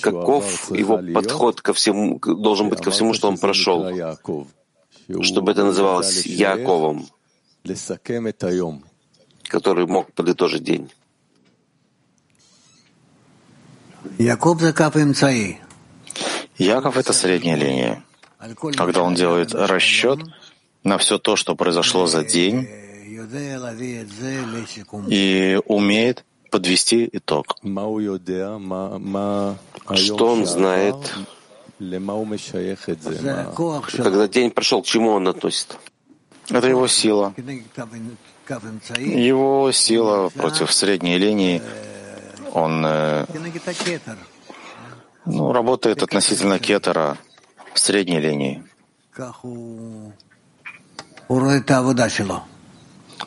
Каков 0.00 0.70
его 0.76 1.00
подход 1.14 1.60
ко 1.62 1.72
всему, 1.72 2.18
должен 2.18 2.68
быть 2.68 2.80
ко 2.80 2.90
всему, 2.90 3.14
что 3.14 3.28
он 3.28 3.38
прошел, 3.38 3.86
чтобы 5.22 5.52
это 5.52 5.64
называлось 5.64 6.26
Яковом, 6.26 7.06
который 9.44 9.86
мог 9.86 10.12
подытожить 10.12 10.64
день? 10.64 10.90
Яков— 16.58 16.96
это 16.98 17.12
средняя 17.12 17.56
линия. 17.56 18.02
Когда 18.76 19.02
он 19.02 19.14
делает 19.14 19.54
расчет 19.54 20.20
на 20.84 20.98
все 20.98 21.18
то, 21.18 21.36
что 21.36 21.54
произошло 21.54 22.06
за 22.06 22.24
день, 22.24 22.68
и 25.08 25.60
умеет 25.66 26.24
подвести 26.50 27.08
итог. 27.12 27.56
Что 29.94 30.26
он 30.26 30.46
знает, 30.46 30.96
когда 33.96 34.28
день 34.28 34.50
прошел, 34.50 34.82
к 34.82 34.86
чему 34.86 35.10
он 35.10 35.28
относит? 35.28 35.76
Это 36.50 36.68
его 36.68 36.86
сила. 36.88 37.34
Его 38.98 39.72
сила 39.72 40.28
против 40.30 40.72
средней 40.72 41.18
линии. 41.18 41.62
Он 42.52 42.84
э, 42.84 43.26
ну, 45.24 45.52
работает 45.52 46.02
относительно 46.02 46.58
кетера 46.58 47.16
средней 47.74 48.20
линии. 48.20 48.62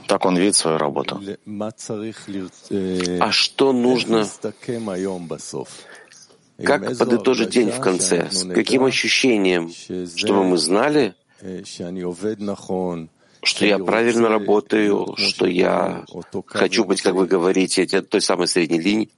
Так 0.08 0.26
он 0.26 0.38
видит 0.38 0.56
свою 0.56 0.78
работу. 0.78 1.22
А 3.20 3.32
что 3.32 3.74
нужно? 3.74 4.28
Как 6.64 6.98
подытожить 6.98 7.50
день 7.50 7.72
в 7.72 7.80
конце? 7.80 8.30
С 8.32 8.46
каким 8.46 8.84
ощущением? 8.86 9.72
Чтобы 10.16 10.44
мы 10.44 10.58
знали, 10.58 11.16
что 13.46 13.66
я 13.66 13.80
правильно 13.80 14.28
работаю, 14.30 15.16
что 15.18 15.46
я 15.46 16.04
хочу 16.48 16.84
быть, 16.84 17.02
как 17.02 17.14
вы 17.14 17.28
говорите, 17.28 17.86
той 17.86 18.22
самой 18.22 18.48
средней 18.48 18.80
линии, 18.80 19.10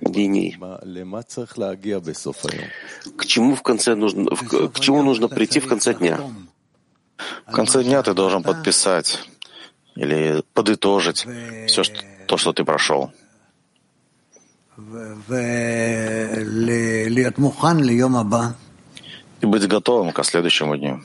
линии. 0.00 0.58
К 3.16 3.26
чему 3.26 3.54
в 3.54 3.62
конце 3.62 3.94
нужно, 3.94 4.30
к 4.34 4.80
чему 4.80 5.02
нужно 5.02 5.28
прийти 5.28 5.60
в 5.60 5.68
конце 5.68 5.94
дня? 5.94 6.20
В 7.46 7.52
конце 7.52 7.82
дня 7.84 8.02
ты 8.02 8.14
должен 8.14 8.42
подписать 8.42 9.28
или 9.96 10.42
подытожить 10.54 11.26
все, 11.66 11.82
что, 11.82 12.04
то, 12.26 12.36
что 12.36 12.52
ты 12.52 12.64
прошел. 12.64 13.12
И 19.40 19.46
быть 19.46 19.66
готовым 19.66 20.12
ко 20.12 20.22
следующему 20.22 20.76
дню. 20.76 21.02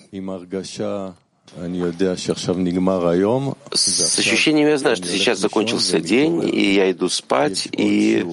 С 3.71 4.19
ощущением 4.19 4.67
я 4.67 4.77
знаю, 4.77 4.95
что 4.95 5.07
сейчас 5.07 5.39
закончился 5.39 5.99
день, 5.99 6.43
и 6.47 6.73
я 6.73 6.91
иду 6.91 7.09
спать, 7.09 7.67
и 7.71 8.25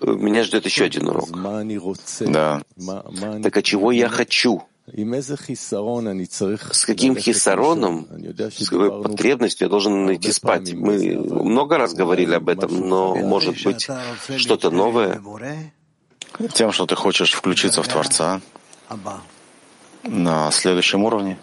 меня 0.00 0.44
ждет 0.44 0.64
еще 0.64 0.84
один 0.84 1.08
урок. 1.08 1.30
Да. 2.20 2.62
Так 3.42 3.56
а 3.56 3.62
чего 3.62 3.92
я 3.92 4.08
хочу? 4.08 4.62
С 6.72 6.84
каким 6.84 7.16
хисароном, 7.16 8.08
с 8.58 8.68
какой 8.68 9.02
потребностью 9.02 9.66
я 9.66 9.70
должен 9.70 10.06
найти 10.06 10.32
спать? 10.32 10.72
Мы 10.74 11.16
много 11.16 11.78
раз 11.78 11.94
говорили 11.94 12.34
об 12.34 12.48
этом, 12.48 12.88
но, 12.88 13.14
может 13.14 13.62
быть, 13.64 13.88
что-то 14.36 14.70
новое? 14.70 15.22
Тем, 16.52 16.72
что 16.72 16.86
ты 16.86 16.96
хочешь 16.96 17.32
включиться 17.32 17.82
в 17.82 17.88
Творца 17.88 18.40
на 20.02 20.50
следующем 20.50 21.04
уровне. 21.04 21.38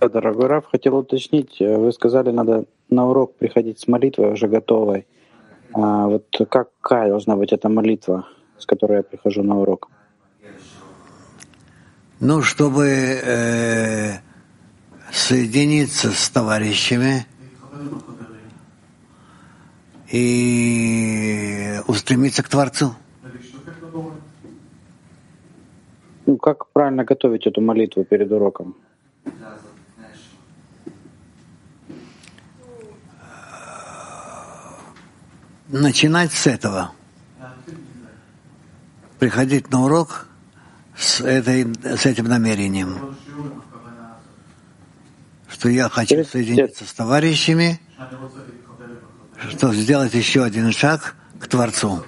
Дорогой 0.00 0.46
Раф, 0.46 0.64
хотел 0.70 0.96
уточнить, 0.96 1.60
э, 1.60 1.76
вы 1.76 1.92
сказали, 1.92 2.30
надо 2.30 2.64
на 2.90 3.08
урок 3.08 3.36
приходить 3.36 3.78
с 3.78 3.86
молитвой 3.86 4.32
уже 4.32 4.48
готовой. 4.48 5.06
А 5.74 6.06
вот 6.06 6.26
какая 6.48 7.08
должна 7.08 7.36
быть 7.36 7.52
эта 7.52 7.68
молитва, 7.68 8.26
с 8.58 8.66
которой 8.66 8.98
я 8.98 9.02
прихожу 9.02 9.42
на 9.42 9.58
урок? 9.60 9.88
Ну, 12.20 12.42
чтобы 12.42 12.86
э, 12.86 14.12
соединиться 15.12 16.10
с 16.10 16.30
товарищами 16.30 17.26
и 20.10 21.80
устремиться 21.86 22.42
к 22.42 22.48
Творцу. 22.48 22.94
Ну, 26.26 26.36
как 26.36 26.66
правильно 26.68 27.04
готовить 27.04 27.46
эту 27.46 27.60
молитву 27.60 28.04
перед 28.04 28.30
уроком? 28.30 28.74
начинать 35.72 36.32
с 36.32 36.46
этого. 36.46 36.92
приходить 39.18 39.70
на 39.70 39.84
урок 39.84 40.26
с, 40.96 41.20
этой, 41.20 41.72
с 41.96 42.06
этим 42.06 42.24
намерением, 42.24 43.16
что 45.48 45.68
я 45.68 45.88
хочу 45.88 46.24
соединиться 46.24 46.84
с 46.84 46.92
товарищами, 46.92 47.80
что 49.50 49.72
сделать 49.72 50.12
еще 50.14 50.42
один 50.42 50.72
шаг 50.72 51.14
к 51.38 51.46
Творцу. 51.46 52.04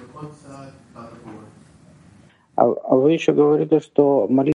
А, 2.55 2.63
а 2.63 2.95
вы 2.95 3.13
еще 3.13 3.33
говорили, 3.33 3.79
что 3.79 4.27
молитва 4.29 4.55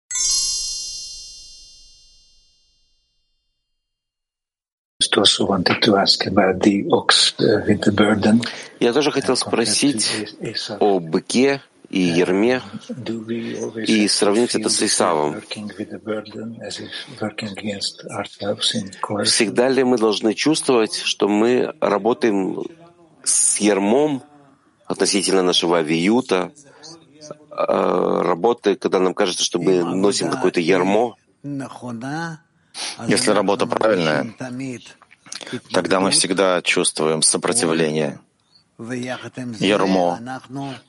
Я 8.80 8.94
тоже 8.94 9.12
хотел 9.12 9.36
спросить 9.36 10.28
о 10.80 11.00
быке 11.00 11.62
и 11.90 12.00
ерме 12.00 12.62
и 13.88 14.08
сравнить 14.08 14.56
это 14.56 14.70
с 14.70 14.82
Исавом. 14.84 15.42
Всегда 19.26 19.70
ли 19.70 19.84
мы 19.84 19.98
должны 19.98 20.34
чувствовать, 20.36 20.96
что 20.96 21.28
мы 21.28 21.74
работаем 21.82 22.64
с 23.24 23.60
ермом 23.60 24.24
относительно 24.86 25.44
нашего 25.44 25.80
авиюта, 25.80 26.52
работы, 27.52 28.76
когда 28.76 29.00
нам 29.00 29.14
кажется, 29.14 29.44
что 29.44 29.60
мы 29.60 29.84
носим 29.84 30.30
какое-то 30.30 30.60
ярмо? 30.60 31.16
Если 33.08 33.32
работа 33.32 33.66
правильная, 33.66 34.34
тогда 35.72 36.00
мы 36.00 36.12
всегда 36.12 36.62
чувствуем 36.62 37.22
сопротивление, 37.22 38.20
ярмо, 38.78 40.20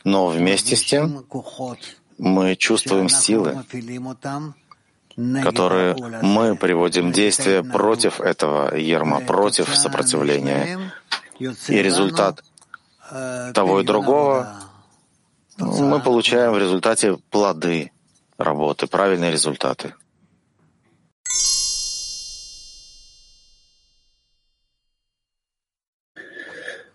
но 0.05 0.27
вместе 0.29 0.77
с 0.77 0.85
тем 0.85 1.25
мы 2.19 2.57
чувствуем 2.57 3.09
силы, 3.09 3.65
которые 5.43 5.97
мы 6.23 6.55
приводим 6.57 7.11
в 7.11 7.15
действие 7.15 7.65
против 7.65 8.21
этого 8.21 8.77
ерма, 8.77 9.21
против 9.21 9.75
сопротивления. 9.75 10.93
И 11.41 11.83
результат 11.83 12.45
того 13.55 13.81
и 13.81 13.85
другого 13.85 14.70
мы 15.61 16.01
получаем 16.01 16.53
в 16.53 16.59
результате 16.59 17.19
плоды 17.31 17.93
работы, 18.39 18.87
правильные 18.87 19.31
результаты. 19.31 19.95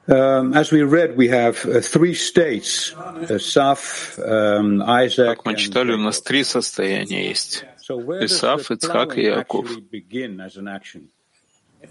Um, 0.08 0.54
as 0.54 0.72
we 0.72 0.84
read, 0.84 1.18
we 1.18 1.30
have 1.30 1.66
uh, 1.66 1.82
three 1.82 2.14
states: 2.14 2.94
uh, 2.94 3.40
Saf, 3.40 4.20
um, 4.20 4.84
Isaac. 4.84 5.38
Как 5.38 5.46
мы 5.46 5.56
читали, 5.56 5.94
у 5.94 5.98
нас 5.98 6.22
три 6.22 6.44
состояния 6.44 7.28
есть: 7.28 7.66
Исаф, 8.22 8.70
Ицхак 8.70 9.18
и 9.18 9.24
Яков. 9.24 9.68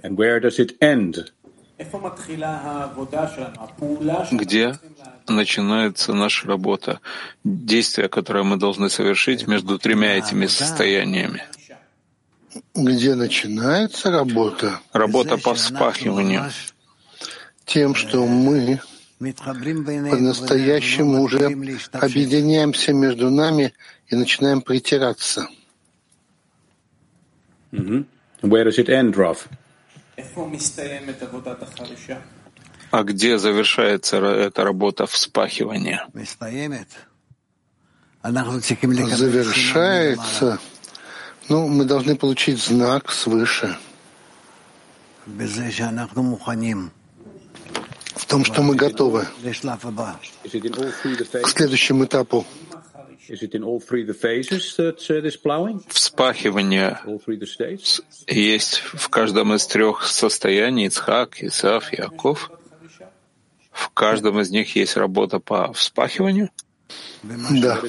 And 0.03 0.17
where 0.17 0.39
does 0.39 0.61
it 0.61 0.77
end? 0.81 1.33
Где 4.31 4.79
начинается 5.29 6.13
наша 6.13 6.47
работа, 6.47 7.01
действие, 7.43 8.09
которое 8.09 8.45
мы 8.45 8.57
должны 8.57 8.89
совершить 8.89 9.49
между 9.49 9.79
тремя 9.79 10.17
этими 10.17 10.47
состояниями? 10.47 11.43
Где 12.75 13.17
начинается 13.17 14.13
работа? 14.13 14.79
Работа 14.93 15.37
по 15.37 15.55
вспахиванию 15.55 16.45
тем, 17.65 17.97
что 17.97 18.25
мы 18.27 18.81
по-настоящему 19.19 21.23
уже 21.23 21.47
объединяемся 21.93 22.93
между 22.93 23.31
нами 23.31 23.73
и 24.09 24.17
начинаем 24.17 24.61
притираться. 24.61 25.49
Mm-hmm. 27.73 28.05
Where 28.43 28.65
does 28.65 28.79
it 28.79 28.89
end, 28.89 29.17
Rav? 29.17 29.49
А 32.91 33.03
где 33.03 33.39
завершается 33.39 34.17
эта 34.19 34.65
работа 34.65 35.07
вспахивания? 35.07 36.07
Завершается. 39.17 40.59
Ну, 41.49 41.69
мы 41.69 41.85
должны 41.85 42.17
получить 42.17 42.63
знак 42.63 43.11
свыше. 43.11 43.77
В 48.15 48.27
том, 48.27 48.45
что 48.45 48.63
мы 48.63 48.77
готовы. 48.77 49.27
К 51.43 51.49
следующему 51.49 52.05
этапу. 52.05 52.47
Вспахивание 55.89 56.99
есть 58.29 58.79
в 58.79 59.09
каждом 59.09 59.55
из 59.55 59.67
трех 59.67 60.05
состояний 60.05 60.87
Ицхак, 60.87 61.43
Исаф, 61.43 61.93
Яков. 61.93 62.51
В 63.71 63.91
каждом 63.91 64.41
из 64.41 64.51
них 64.51 64.77
есть 64.77 64.97
работа 64.97 65.41
по 65.41 65.73
вспахиванию. 65.73 66.51
Да. 67.23 67.77
Так 67.77 67.85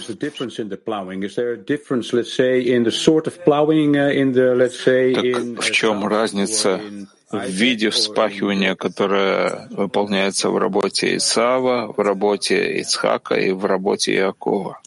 в 5.62 5.72
чем 5.72 6.08
разница 6.08 6.82
в 7.30 7.50
виде 7.50 7.90
вспахивания, 7.90 8.76
которое 8.76 9.68
выполняется 9.72 10.50
в 10.50 10.58
работе 10.58 11.18
Исава, 11.18 11.92
в 11.92 12.00
работе 12.00 12.80
Ицхака 12.80 13.36
и 13.36 13.52
в 13.52 13.66
работе 13.66 14.16
Иакова. 14.16 14.80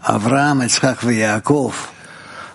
Авраам, 0.00 0.62
Ицхак 0.62 1.04
и 1.04 1.14
Яков. 1.14 1.92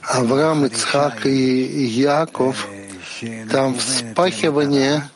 Авраам, 0.02 0.66
Ицхак 0.66 1.26
и 1.26 1.86
Яков, 1.86 2.68
там 3.52 3.76
вспахивание, 3.76 5.10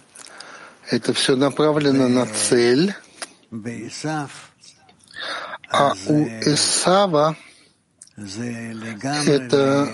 это 0.90 1.14
все 1.14 1.36
направлено 1.36 2.08
на 2.08 2.26
цель, 2.26 2.94
а 5.70 5.94
у 6.08 6.28
Исава 6.42 7.36
это 9.26 9.88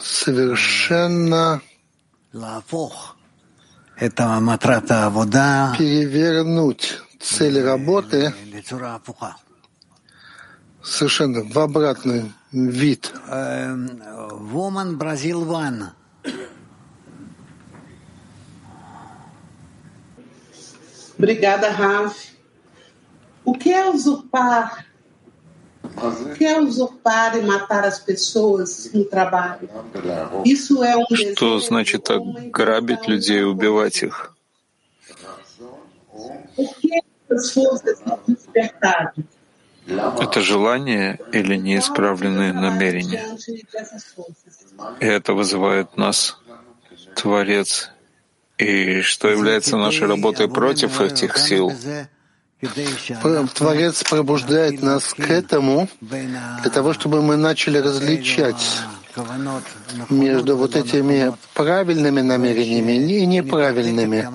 совершенно 0.00 1.60
перевернуть 5.78 7.00
цель 7.20 7.60
работы 7.62 8.32
совершенно 10.84 11.42
в 11.42 11.58
обратный 11.58 12.32
вид. 12.52 13.12
Woman 14.52 14.96
Brazil 14.96 15.44
One. 15.46 15.92
Obrigada, 21.18 21.70
Raf. 21.70 22.34
O 23.44 23.54
que 23.54 23.72
é 23.72 23.88
usurpar 23.88 24.84
quer 26.36 26.60
usurpar 26.60 27.36
e 27.36 27.42
matar 27.42 27.84
as 27.84 27.98
pessoas 27.98 28.90
no 28.92 29.04
trabalho. 29.04 29.68
Isso 30.44 30.82
é 30.82 30.96
um 30.96 31.04
Что 31.34 31.58
значит 31.60 32.08
грабить 32.50 33.06
людей 33.06 33.40
и 33.40 33.44
убивать 33.44 34.02
их? 34.02 34.34
Это 39.86 40.40
желание 40.40 41.18
или 41.32 41.56
неисправленные 41.56 42.52
намерения? 42.52 43.24
И 45.00 45.06
это 45.06 45.34
вызывает 45.34 45.96
нас 45.96 46.38
Творец. 47.14 47.90
И 48.56 49.02
что 49.02 49.28
является 49.28 49.76
нашей 49.76 50.06
работой 50.06 50.48
против 50.48 51.00
этих 51.00 51.36
сил? 51.36 51.72
Творец 53.54 54.04
пробуждает 54.04 54.80
нас 54.80 55.12
к 55.12 55.28
этому 55.28 55.88
для 56.00 56.70
того, 56.72 56.94
чтобы 56.94 57.20
мы 57.20 57.36
начали 57.36 57.78
различать 57.78 58.80
между 60.08 60.56
вот 60.56 60.74
этими 60.76 61.32
правильными 61.52 62.20
намерениями 62.22 62.92
и 62.92 63.26
неправильными, 63.26 64.28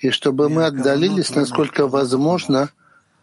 и 0.00 0.10
чтобы 0.10 0.48
мы 0.48 0.66
отдалились, 0.66 1.34
насколько 1.34 1.86
возможно, 1.88 2.70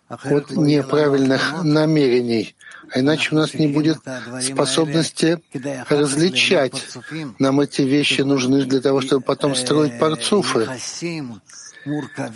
от 0.10 0.51
неправильных 0.51 1.64
намерений. 1.64 2.55
А 2.91 2.99
иначе 2.99 3.36
у 3.36 3.38
нас 3.38 3.53
не 3.53 3.68
будет 3.68 3.99
способности 4.41 5.41
различать. 5.89 6.97
Нам 7.39 7.60
эти 7.60 7.82
вещи 7.82 8.22
нужны 8.22 8.64
для 8.66 8.80
того, 8.80 9.01
чтобы 9.01 9.22
потом 9.24 9.55
строить 9.55 9.99
парцуфы 9.99 10.68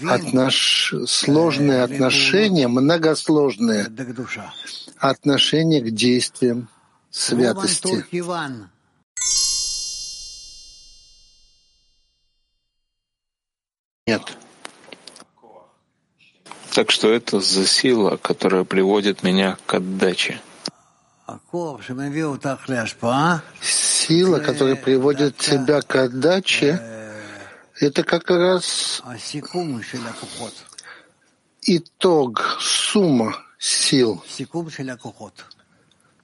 отнош... 0.08 0.94
сложные 1.08 1.84
отношения, 1.84 2.68
многосложные 2.68 3.88
отношения 4.98 5.82
к 5.82 5.92
действиям 5.92 6.70
святости. 7.10 8.06
Нет. 14.08 14.38
Так 16.74 16.90
что 16.92 17.12
это 17.12 17.42
за 17.42 17.66
сила, 17.66 18.18
которая 18.18 18.64
приводит 18.64 19.24
меня 19.24 19.58
к 19.66 19.74
отдаче. 19.74 20.40
Сила, 23.62 24.40
которая 24.40 24.76
приводит 24.76 25.38
тебя 25.38 25.82
к 25.82 25.96
отдаче, 25.96 26.82
это 27.80 28.04
как 28.04 28.30
раз 28.30 29.02
итог, 31.62 32.58
сумма 32.60 33.36
сил. 33.58 34.24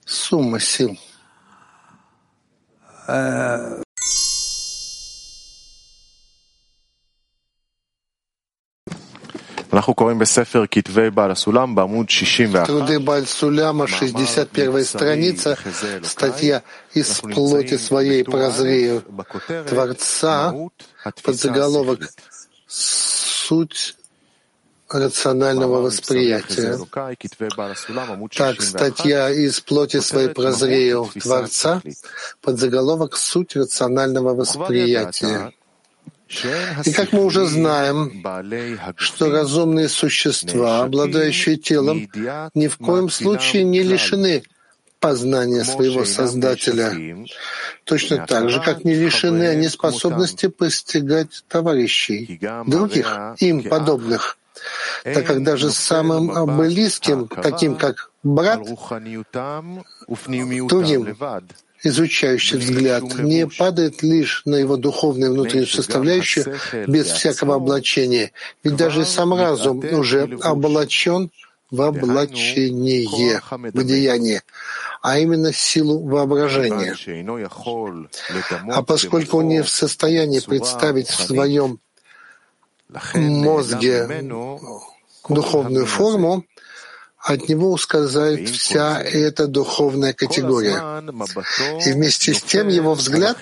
Сумма 0.04 0.60
сил. 0.60 0.98
Труды 12.64 13.00
Бальсуляма, 13.00 13.86
61 13.86 14.84
страница, 14.84 15.58
статья 16.04 16.62
«Из 16.94 17.20
плоти 17.20 17.76
своей 17.76 18.24
прозрею 18.24 19.04
Творца», 19.68 20.54
подзаголовок 21.22 22.00
«Суть 22.66 23.96
рационального 24.88 25.82
восприятия. 25.82 26.78
Так, 28.34 28.62
статья 28.62 29.30
«Из 29.30 29.60
плоти 29.60 30.00
своей 30.00 30.28
прозрею 30.30 31.10
Творца» 31.20 31.82
подзаголовок 32.40 33.16
«Суть 33.16 33.54
рационального 33.56 34.34
восприятия». 34.34 35.52
И 36.84 36.92
как 36.92 37.12
мы 37.12 37.24
уже 37.24 37.46
знаем, 37.46 38.22
что 38.96 39.30
разумные 39.30 39.88
существа, 39.88 40.82
обладающие 40.82 41.56
телом, 41.56 42.08
ни 42.54 42.68
в 42.68 42.76
коем 42.76 43.08
случае 43.08 43.64
не 43.64 43.82
лишены 43.82 44.42
познания 45.00 45.64
своего 45.64 46.04
Создателя, 46.04 47.24
точно 47.84 48.26
так 48.26 48.50
же, 48.50 48.60
как 48.60 48.84
не 48.84 48.94
лишены 48.94 49.48
они 49.48 49.68
способности 49.68 50.48
постигать 50.48 51.44
товарищей, 51.48 52.38
других, 52.66 53.16
им 53.38 53.62
подобных, 53.62 54.38
так 55.04 55.24
как 55.26 55.42
даже 55.42 55.70
самым 55.70 56.58
близким, 56.58 57.26
таким 57.28 57.76
как 57.76 58.10
брат, 58.22 58.60
другим 60.68 61.16
изучающий 61.82 62.58
взгляд 62.58 63.02
не 63.18 63.46
падает 63.46 64.02
лишь 64.02 64.42
на 64.44 64.56
его 64.56 64.76
духовную 64.76 65.32
внутреннюю 65.32 65.66
составляющую 65.66 66.56
без 66.86 67.06
всякого 67.06 67.56
облачения, 67.56 68.32
ведь 68.64 68.76
даже 68.76 69.04
сам 69.04 69.34
разум 69.34 69.78
уже 69.92 70.38
облачен 70.42 71.30
в 71.70 71.82
облачение, 71.82 73.40
в 73.50 73.84
деяние, 73.84 74.42
а 75.02 75.18
именно 75.18 75.52
силу 75.52 76.00
воображения. 76.06 76.96
А 78.72 78.82
поскольку 78.82 79.38
он 79.38 79.48
не 79.48 79.62
в 79.62 79.68
состоянии 79.68 80.40
представить 80.40 81.08
в 81.08 81.20
своем 81.20 81.78
мозге 83.14 84.24
духовную 85.28 85.86
форму, 85.86 86.44
от 87.20 87.48
него 87.48 87.72
ускользает 87.72 88.48
вся 88.48 89.00
эта 89.02 89.46
духовная 89.46 90.12
категория. 90.12 91.02
И 91.84 91.92
вместе 91.92 92.34
с 92.34 92.42
тем 92.42 92.68
его 92.68 92.94
взгляд 92.94 93.38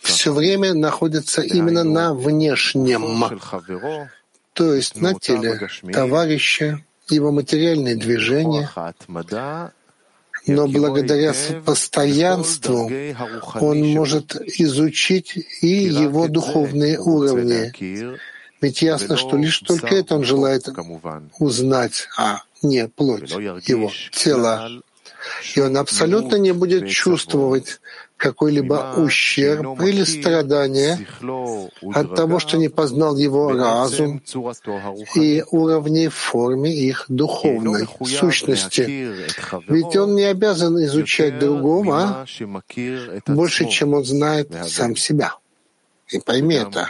все 0.00 0.32
время 0.32 0.74
находится 0.74 1.42
именно 1.42 1.84
на 1.84 2.12
внешнем, 2.14 3.30
то 4.52 4.74
есть 4.74 5.00
на 5.00 5.14
теле 5.14 5.68
товарища, 5.92 6.80
его 7.08 7.30
материальные 7.30 7.96
движения, 7.96 8.70
но 10.46 10.66
благодаря 10.68 11.34
постоянству 11.64 12.90
он 13.54 13.88
может 13.88 14.36
изучить 14.58 15.36
и 15.60 15.66
его 15.66 16.28
духовные 16.28 16.98
уровни. 16.98 17.72
Ведь 18.60 18.82
ясно, 18.82 19.16
что 19.16 19.36
лишь 19.36 19.58
только 19.60 19.94
это 19.94 20.16
он 20.16 20.24
желает 20.24 20.68
узнать, 21.38 22.08
а 22.16 22.42
не 22.68 22.88
плоть 22.88 23.30
его 23.30 23.90
тела. 24.12 24.70
И 25.54 25.60
он 25.60 25.76
абсолютно 25.76 26.36
не 26.36 26.52
будет 26.52 26.88
чувствовать 26.88 27.80
какой-либо 28.16 28.94
ущерб 28.96 29.80
или 29.82 30.04
страдания 30.04 31.06
от 31.92 32.14
того, 32.14 32.38
что 32.38 32.56
не 32.56 32.68
познал 32.68 33.16
его 33.16 33.52
разум 33.52 34.22
и 35.14 35.44
уровней 35.50 36.08
в 36.08 36.14
форме 36.14 36.72
их 36.72 37.04
духовной 37.08 37.86
сущности. 38.04 38.82
Ведь 39.68 39.96
он 39.96 40.14
не 40.14 40.24
обязан 40.24 40.82
изучать 40.84 41.38
другого 41.38 42.26
больше, 43.26 43.68
чем 43.68 43.94
он 43.94 44.04
знает 44.04 44.50
сам 44.66 44.96
себя. 44.96 45.34
И 46.08 46.20
пойми 46.20 46.56
это. 46.56 46.88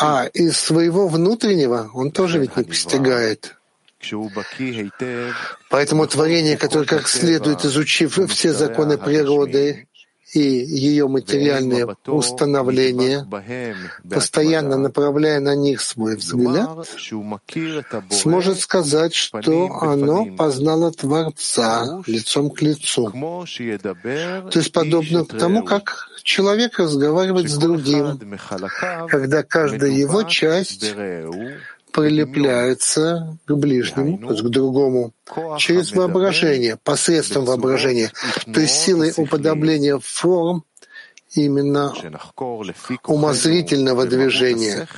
А 0.00 0.26
из 0.26 0.58
своего 0.58 1.08
внутреннего 1.08 1.90
он 1.92 2.10
тоже 2.10 2.38
ведь 2.38 2.56
не 2.56 2.64
постигает. 2.64 3.56
Поэтому 5.68 6.06
творение, 6.06 6.56
которое 6.56 6.86
как 6.86 7.06
следует 7.06 7.64
изучив 7.64 8.18
все 8.30 8.52
законы 8.52 8.98
природы 8.98 9.86
и 10.32 10.40
ее 10.40 11.08
материальные 11.08 11.96
установления, 12.06 13.26
постоянно 14.08 14.76
направляя 14.76 15.40
на 15.40 15.56
них 15.56 15.80
свой 15.80 16.16
взгляд, 16.16 16.88
сможет 18.10 18.60
сказать, 18.60 19.14
что 19.14 19.78
оно 19.80 20.26
познало 20.36 20.92
Творца 20.92 22.02
лицом 22.06 22.50
к 22.50 22.62
лицу. 22.62 23.10
То 23.10 24.58
есть 24.58 24.72
подобно 24.72 25.24
тому, 25.24 25.64
как 25.64 26.08
человек 26.22 26.78
разговаривает 26.78 27.50
с 27.50 27.56
другим, 27.56 28.20
когда 29.08 29.42
каждая 29.42 29.90
его 29.90 30.22
часть 30.22 30.94
прилепляется 31.92 33.38
к 33.46 33.54
ближнему, 33.54 34.18
то 34.18 34.32
есть 34.32 34.42
к 34.42 34.48
другому, 34.48 35.12
через 35.58 35.92
воображение, 35.92 36.76
посредством 36.82 37.44
воображения, 37.44 38.12
то 38.52 38.60
есть 38.60 38.74
силой 38.74 39.12
уподобления 39.16 39.98
форм 39.98 40.64
именно 41.34 41.94
умозрительного 43.04 44.06
движения. 44.06 44.88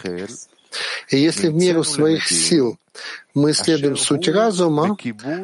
И 1.10 1.18
если 1.18 1.48
в 1.48 1.54
меру 1.54 1.84
своих 1.84 2.26
сил 2.26 2.78
мы 3.34 3.50
исследуем 3.50 3.96
суть 3.96 4.28
разума, 4.28 4.96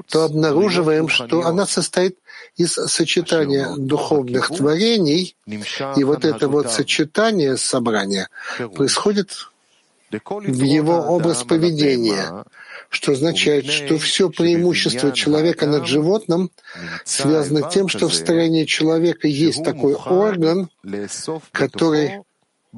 то 0.08 0.24
обнаруживаем, 0.24 1.08
что 1.08 1.46
она 1.46 1.66
состоит 1.66 2.18
из 2.56 2.72
сочетания 2.72 3.74
духовных 3.76 4.48
творений, 4.48 5.36
и 5.46 6.04
вот 6.04 6.24
это 6.24 6.48
вот 6.48 6.70
сочетание, 6.70 7.56
собрания, 7.56 8.28
происходит 8.74 9.48
в 10.10 10.62
его 10.62 11.00
образ 11.00 11.44
поведения, 11.44 12.44
что 12.88 13.12
означает, 13.12 13.66
что 13.66 13.98
все 13.98 14.30
преимущество 14.30 15.12
человека 15.12 15.66
над 15.66 15.86
животным 15.86 16.50
связано 17.04 17.68
тем, 17.70 17.88
что 17.88 18.08
в 18.08 18.14
стороне 18.14 18.66
человека 18.66 19.28
есть 19.28 19.62
такой 19.62 19.94
орган, 19.94 20.70
который 21.52 22.22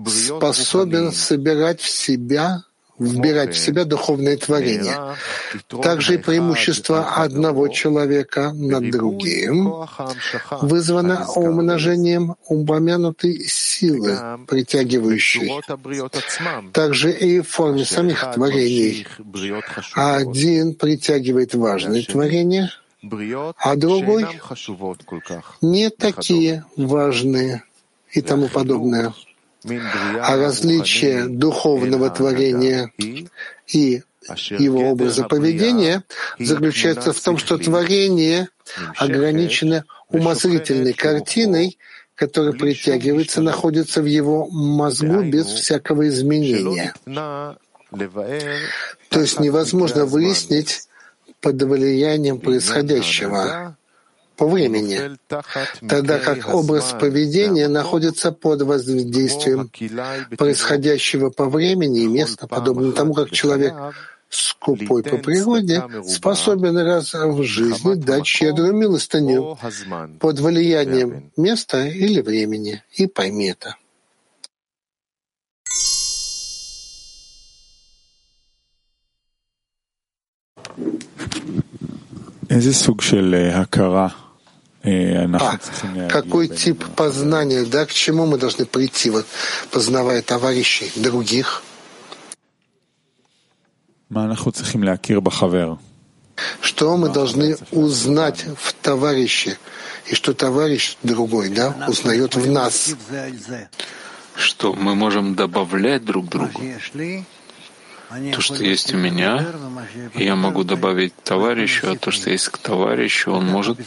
способен 0.07 1.12
собирать 1.12 1.81
в 1.81 1.89
себя 1.89 2.64
вбирать 3.01 3.55
в 3.55 3.59
себя 3.59 3.84
духовное 3.84 4.36
творение. 4.36 5.16
Также 5.82 6.14
и 6.14 6.18
преимущество 6.18 7.14
одного 7.16 7.68
человека 7.68 8.53
над 8.53 8.90
другим 8.90 9.86
вызвано 10.61 11.26
умножением 11.34 12.36
упомянутой 12.46 13.40
силы, 13.46 14.18
притягивающей. 14.46 15.61
Также 16.72 17.11
и 17.11 17.40
в 17.40 17.48
форме 17.48 17.84
самих 17.84 18.20
творений. 18.34 19.07
Один 19.94 20.74
притягивает 20.74 21.55
важные 21.55 22.03
творения, 22.05 22.70
а 23.57 23.76
другой 23.76 24.26
не 25.62 25.88
такие 25.88 26.64
важные 26.76 27.62
и 28.12 28.20
тому 28.20 28.48
подобное 28.48 29.14
а 29.65 30.37
различие 30.37 31.27
духовного 31.27 32.11
творения 32.11 32.93
и 33.67 34.03
его 34.59 34.91
образа 34.91 35.25
поведения 35.25 36.03
заключается 36.39 37.13
в 37.13 37.21
том, 37.21 37.39
что 37.39 37.59
творение 37.59 38.49
ограничено 38.97 39.85
умозрительной 40.09 40.93
картиной, 40.93 41.79
которая 42.15 42.53
притягивается, 42.53 43.41
находится 43.41 44.03
в 44.03 44.07
его 44.07 44.47
мозгу 44.51 45.23
без 45.23 45.47
всякого 45.47 46.09
изменения. 46.09 46.95
То 49.09 49.21
есть 49.21 49.41
невозможно 49.41 50.05
выяснить 50.07 50.83
под 51.41 51.63
влиянием 51.63 52.39
происходящего 52.39 53.77
времени, 54.47 55.16
тогда 55.88 56.18
как 56.18 56.53
образ 56.55 56.95
поведения 56.99 57.68
находится 57.68 58.32
под 58.32 58.62
воздействием 58.62 59.70
происходящего 60.36 61.30
по 61.30 61.47
времени 61.47 62.03
и 62.03 62.07
места, 62.07 62.47
подобно 62.47 62.93
тому, 62.93 63.14
как 63.14 63.30
человек 63.30 63.74
скупой 64.30 65.03
по 65.03 65.18
природе, 65.18 65.82
способен 66.07 66.78
раз 66.78 67.14
в 67.14 67.43
жизни 67.43 67.95
дать 67.95 68.26
щедрую 68.26 68.74
милостыню 68.74 69.59
под 70.20 70.38
влиянием 70.38 71.32
места 71.36 71.86
или 71.86 72.20
времени. 72.20 72.82
И 72.93 73.07
пойми 73.07 73.51
это. 73.51 73.76
А, 84.83 85.59
какой 86.09 86.49
тип 86.49 86.85
познания, 86.97 87.64
да, 87.64 87.85
к 87.85 87.93
чему 87.93 88.24
мы 88.26 88.39
должны 88.39 88.64
прийти, 88.64 89.11
вот, 89.11 89.26
познавая 89.70 90.22
товарищей, 90.22 90.91
других? 90.97 91.62
Что 96.62 96.97
мы 96.97 97.11
должны 97.11 97.57
узнать 97.70 98.47
в 98.57 98.72
товарище, 98.72 99.59
и 100.07 100.14
что 100.14 100.33
товарищ 100.33 100.97
другой, 101.03 101.51
да, 101.51 101.74
узнает 101.87 102.35
в 102.35 102.51
нас? 102.51 102.95
Что 104.35 104.72
мы 104.72 104.95
можем 104.95 105.35
добавлять 105.35 106.05
друг 106.05 106.28
другу. 106.28 106.62
То, 108.33 108.41
что 108.41 108.65
есть 108.65 108.93
у 108.93 108.97
меня, 108.97 109.47
я 110.15 110.35
могу 110.35 110.65
добавить 110.65 111.15
товарищу, 111.23 111.93
а 111.93 111.97
то, 111.97 112.11
что 112.11 112.31
есть 112.31 112.49
к 112.49 112.59
товарищу, 112.59 113.31
он 113.31 113.47
может 113.47 113.79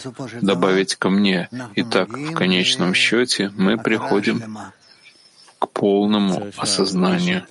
добавить 0.42 0.96
ко 0.96 1.10
мне. 1.10 1.50
Итак, 1.76 2.10
в 2.10 2.34
конечном 2.34 2.94
счете 2.94 3.52
мы 3.58 3.78
приходим 3.78 4.42
к 5.60 5.70
полному 5.70 6.52
осознанию. 6.58 7.46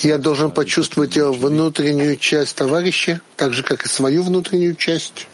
Я 0.00 0.18
должен 0.18 0.50
почувствовать 0.50 1.16
внутреннюю 1.16 2.16
часть 2.16 2.56
товарища, 2.56 3.20
так 3.36 3.52
же, 3.52 3.62
как 3.62 3.84
и 3.84 3.88
свою 3.88 4.22
внутреннюю 4.24 4.74
часть. 4.74 5.28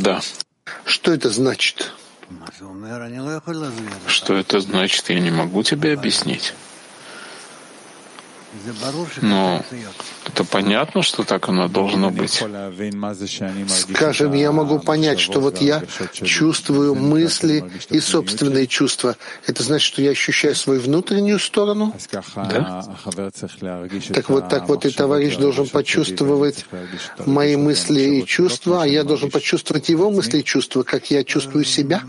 Да. 0.00 0.20
Что 0.84 1.12
это 1.12 1.30
значит? 1.30 1.92
Что 4.06 4.34
это 4.34 4.60
значит, 4.60 5.08
я 5.10 5.20
не 5.20 5.30
могу 5.30 5.62
тебе 5.62 5.92
объяснить. 5.94 6.54
Но 9.22 9.62
это 10.26 10.44
понятно, 10.44 11.02
что 11.02 11.24
так 11.24 11.48
оно 11.48 11.68
должно 11.68 12.10
быть. 12.10 12.42
Скажем, 13.68 14.34
я 14.34 14.52
могу 14.52 14.78
понять, 14.78 15.20
что 15.20 15.40
вот 15.40 15.60
я 15.60 15.82
чувствую 16.12 16.94
мысли 16.94 17.64
и 17.90 18.00
собственные 18.00 18.66
чувства. 18.66 19.16
Это 19.46 19.62
значит, 19.62 19.86
что 19.86 20.02
я 20.02 20.10
ощущаю 20.10 20.54
свою 20.54 20.80
внутреннюю 20.80 21.38
сторону? 21.38 21.94
Да. 22.34 22.84
Так 24.14 24.28
вот, 24.28 24.48
так 24.48 24.68
вот 24.68 24.84
и 24.84 24.90
товарищ 24.90 25.36
должен 25.36 25.68
почувствовать 25.68 26.66
мои 27.24 27.56
мысли 27.56 28.00
и 28.00 28.26
чувства, 28.26 28.82
а 28.82 28.86
я 28.86 29.04
должен 29.04 29.30
почувствовать 29.30 29.88
его 29.88 30.10
мысли 30.10 30.38
и 30.38 30.44
чувства, 30.44 30.82
как 30.82 31.10
я 31.10 31.24
чувствую 31.24 31.64
себя. 31.64 32.02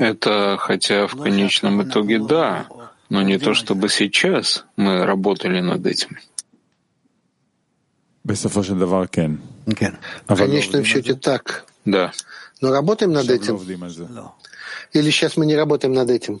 Это 0.00 0.56
хотя 0.58 1.06
в 1.06 1.14
конечном 1.16 1.82
итоге 1.82 2.18
да, 2.20 2.66
но 3.10 3.20
не 3.22 3.38
то 3.38 3.52
чтобы 3.52 3.90
сейчас 3.90 4.64
мы 4.76 5.04
работали 5.04 5.60
над 5.60 5.86
этим. 5.86 6.16
В 10.26 10.36
конечном 10.36 10.84
счете 10.84 11.14
так. 11.14 11.66
Да. 11.84 12.12
Но 12.60 12.72
работаем 12.72 13.12
над 13.12 13.28
этим? 13.28 13.56
Или 14.92 15.10
сейчас 15.10 15.36
мы 15.36 15.44
не 15.46 15.54
работаем 15.54 15.92
над 15.94 16.10
этим? 16.10 16.40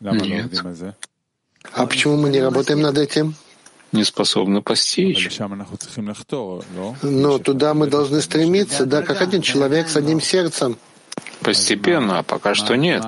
Нет. 0.00 0.52
А 1.72 1.86
почему 1.86 2.16
мы 2.16 2.30
не 2.30 2.40
работаем 2.40 2.80
над 2.80 2.96
этим? 2.98 3.34
Не 3.92 4.04
способны 4.04 4.62
постичь. 4.62 5.38
Но 7.02 7.38
туда 7.38 7.74
мы 7.74 7.86
должны 7.86 8.20
стремиться, 8.20 8.86
да, 8.86 9.02
как 9.02 9.22
один 9.22 9.42
человек 9.42 9.88
с 9.88 9.96
одним 9.96 10.20
сердцем. 10.20 10.76
Постепенно, 11.40 12.18
а 12.18 12.22
пока 12.22 12.54
что 12.54 12.76
нет. 12.76 13.04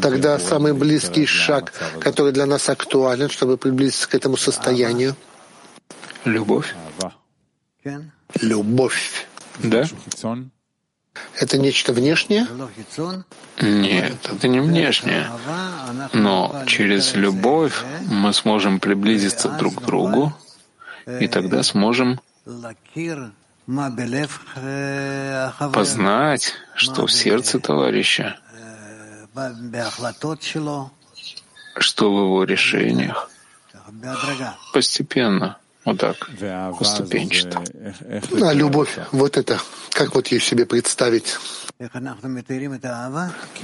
Тогда 0.00 0.38
самый 0.38 0.74
близкий 0.74 1.26
шаг, 1.26 1.72
который 2.00 2.32
для 2.32 2.46
нас 2.46 2.68
актуален, 2.68 3.28
чтобы 3.28 3.56
приблизиться 3.56 4.08
к 4.08 4.14
этому 4.14 4.36
состоянию. 4.36 5.14
Любовь. 6.24 6.74
Любовь. 8.40 9.26
Да? 9.62 9.84
Это 11.38 11.58
нечто 11.58 11.92
внешнее? 11.92 12.46
Нет, 13.60 14.16
это 14.24 14.48
не 14.48 14.60
внешнее. 14.60 15.30
Но 16.12 16.64
через 16.66 17.14
любовь 17.14 17.82
мы 18.06 18.32
сможем 18.32 18.80
приблизиться 18.80 19.48
друг 19.50 19.76
к 19.76 19.82
другу, 19.82 20.32
и 21.20 21.28
тогда 21.28 21.62
сможем 21.62 22.20
познать, 25.72 26.54
что 26.74 27.06
в 27.06 27.12
сердце 27.12 27.60
товарища, 27.60 28.38
что 31.78 32.12
в 32.12 32.18
его 32.18 32.44
решениях. 32.44 33.30
Постепенно. 34.72 35.58
Вот 35.84 35.98
так, 35.98 36.30
поступенчато. 36.78 37.62
А 38.40 38.52
любовь, 38.52 38.96
вот 39.10 39.36
это, 39.36 39.58
как 39.90 40.14
вот 40.14 40.28
ее 40.28 40.40
себе 40.40 40.64
представить? 40.64 41.36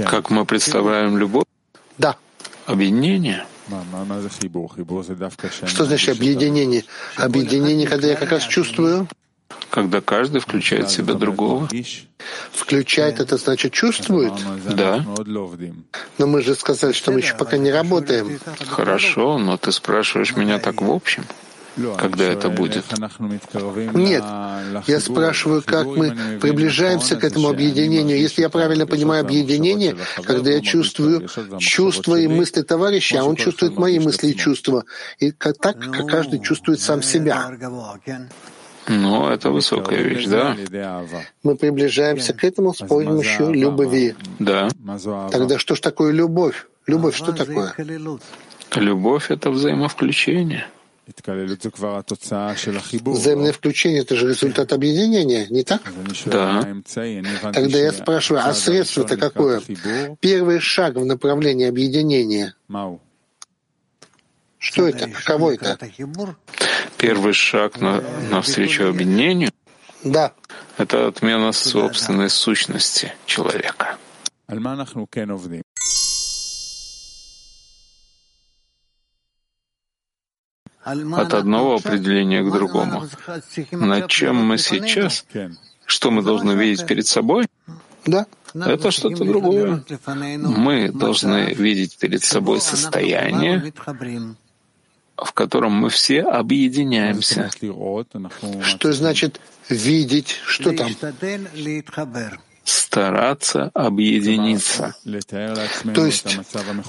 Как 0.05 0.31
мы 0.31 0.45
представляем 0.45 1.17
любовь? 1.17 1.45
Да. 1.97 2.17
Объединение? 2.67 3.45
Что 5.67 5.85
значит 5.85 6.17
объединение? 6.17 6.85
Объединение, 7.17 7.87
когда 7.87 8.09
я 8.09 8.17
как 8.17 8.33
раз 8.33 8.43
чувствую, 8.45 9.09
когда 9.71 10.01
каждый 10.01 10.41
включает 10.41 10.89
в 10.89 10.93
себя 10.93 11.15
другого. 11.15 11.69
Включает, 12.53 13.21
это 13.21 13.37
значит 13.37 13.73
чувствует? 13.73 14.33
Да. 14.65 15.05
Но 16.19 16.27
мы 16.27 16.43
же 16.43 16.55
сказали, 16.57 16.93
что 16.93 17.13
мы 17.13 17.21
еще 17.21 17.35
пока 17.35 17.59
не 17.59 17.71
работаем. 17.71 18.41
Хорошо, 18.67 19.39
но 19.39 19.57
ты 19.57 19.71
спрашиваешь 19.71 20.35
меня 20.35 20.59
так 20.59 20.83
в 20.83 20.91
общем 20.91 21.25
когда 21.99 22.25
это 22.25 22.49
будет? 22.49 22.85
Нет, 23.95 24.25
я 24.87 25.01
спрашиваю, 25.01 25.63
как 25.65 25.87
мы 25.87 26.39
приближаемся 26.41 27.17
к 27.17 27.25
этому 27.25 27.49
объединению. 27.49 28.19
Если 28.19 28.43
я 28.43 28.49
правильно 28.49 28.87
понимаю 28.87 29.25
объединение, 29.25 29.97
когда 30.25 30.51
я 30.51 30.61
чувствую 30.61 31.29
чувства 31.59 32.17
и 32.17 32.27
мысли 32.27 32.63
товарища, 32.63 33.21
а 33.21 33.25
он 33.25 33.37
чувствует 33.37 33.77
мои 33.77 33.99
мысли 33.99 34.29
и 34.29 34.37
чувства, 34.37 34.85
и 35.19 35.31
так, 35.33 35.79
как 35.79 36.07
каждый 36.07 36.41
чувствует 36.41 36.81
сам 36.81 37.03
себя. 37.03 37.51
Ну, 38.91 39.29
это 39.29 39.51
высокая 39.51 40.03
вещь, 40.03 40.27
да? 40.27 40.57
Мы 41.43 41.57
приближаемся 41.57 42.33
к 42.33 42.43
этому 42.43 42.73
с 42.75 42.79
помощью 42.79 43.53
любви. 43.53 44.15
Да. 44.39 44.69
Тогда 45.31 45.59
что 45.59 45.75
ж 45.75 45.81
такое 45.81 46.13
любовь? 46.13 46.67
Любовь 46.87 47.15
что 47.15 47.33
такое? 47.33 47.75
Любовь— 48.75 49.27
это 49.31 49.51
взаимовключение. 49.51 50.67
Взаимное 53.13 53.53
включение— 53.53 54.01
это 54.03 54.15
же 54.17 54.29
результат 54.29 54.73
объединения, 54.73 55.47
не 55.49 55.65
так? 55.65 55.83
Да. 56.27 56.67
Тогда 57.53 57.79
я 57.79 57.93
спрашиваю, 57.93 58.45
а 58.45 58.53
средство-то 58.53 59.17
какое? 59.17 59.63
Первый 60.21 60.61
шаг 60.61 60.97
в 60.97 61.05
направлении 61.05 61.67
объединения. 61.67 62.55
Что 64.59 64.89
это? 64.89 65.09
Каково 65.09 65.55
это? 65.55 65.79
Первый 66.99 67.33
шаг 67.33 67.81
на, 67.81 68.03
навстречу 68.31 68.89
объединению 68.89 69.51
да.— 70.05 70.33
это 70.79 71.09
отмена 71.09 71.53
собственной 71.53 72.31
сущности 72.31 73.13
человека. 73.27 73.97
От 81.17 81.35
одного 81.35 81.77
определения 81.77 82.43
к 82.43 82.53
другому. 82.53 83.09
Над 83.73 84.09
чем 84.09 84.37
мы 84.37 84.59
сейчас? 84.59 85.25
Что 85.87 86.11
мы 86.11 86.23
должны 86.23 86.53
видеть 86.53 86.87
перед 86.87 87.07
собой? 87.07 87.47
Да. 88.07 88.27
Это 88.55 88.91
что-то 88.91 89.25
другое. 89.25 89.85
Мы 90.43 90.91
должны 90.93 91.55
видеть 91.55 91.99
перед 91.99 92.23
собой 92.23 92.61
состояние, 92.61 93.73
в 95.17 95.33
котором 95.33 95.73
мы 95.73 95.91
все 95.91 96.23
объединяемся. 96.23 97.51
Что 98.63 98.93
значит 98.93 99.41
видеть? 99.69 100.37
Что 100.47 100.73
там? 100.73 100.91
Стараться 102.69 103.71
объединиться. 103.75 104.95
То 105.95 106.07
есть 106.07 106.39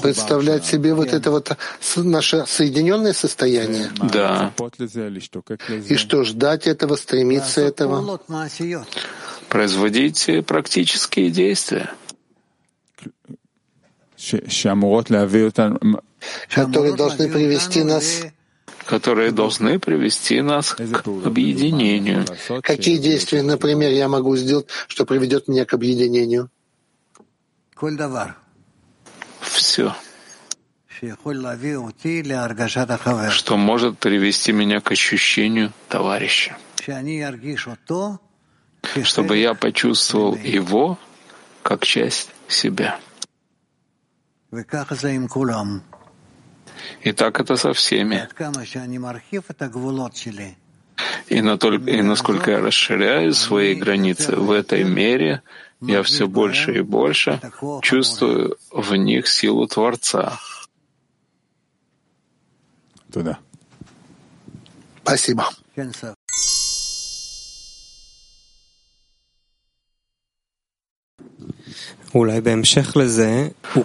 представлять 0.01 0.65
себе 0.65 0.93
вот 0.93 1.13
это 1.13 1.31
вот 1.31 1.57
наше 1.97 2.45
соединенное 2.45 3.13
состояние? 3.13 3.89
Да. 4.11 4.53
И 5.89 5.95
что, 5.95 6.23
ждать 6.23 6.67
этого, 6.67 6.95
стремиться 6.95 7.61
этого? 7.61 8.19
производить 9.49 10.29
практические 10.45 11.31
действия, 11.31 11.89
которые 16.49 16.95
должны 16.95 17.29
привести 17.29 17.83
нас 17.83 18.23
которые 18.89 19.31
должны 19.31 19.77
привести 19.77 20.41
нас 20.41 20.73
к 20.73 21.07
объединению. 21.07 22.25
Какие 22.63 22.97
действия, 22.97 23.43
например, 23.43 23.91
я 23.91 24.07
могу 24.07 24.35
сделать, 24.35 24.65
что 24.87 25.05
приведет 25.05 25.47
меня 25.47 25.65
к 25.65 25.75
объединению? 25.75 26.49
Все 29.41 29.93
что 33.29 33.55
может 33.57 33.99
привести 33.99 34.51
меня 34.51 34.81
к 34.81 34.91
ощущению 34.91 35.71
товарища, 35.87 36.57
чтобы 39.03 39.37
я 39.37 39.53
почувствовал 39.53 40.35
его 40.35 40.97
как 41.63 41.85
часть 41.85 42.31
себя. 42.49 42.99
И 47.01 47.11
так 47.11 47.39
это 47.39 47.55
со 47.55 47.73
всеми. 47.73 48.27
И, 51.27 51.41
натолько, 51.41 51.89
и 51.89 52.01
насколько 52.01 52.51
я 52.51 52.59
расширяю 52.59 53.33
свои 53.33 53.75
границы 53.75 54.35
в 54.35 54.51
этой 54.51 54.83
мере, 54.83 55.41
я 55.81 56.03
все 56.03 56.27
больше 56.27 56.77
и 56.77 56.81
больше 56.81 57.39
чувствую 57.81 58.57
в 58.71 58.95
них 58.95 59.27
силу 59.27 59.67
Творца. 59.67 60.39
Спасибо. 65.03 65.49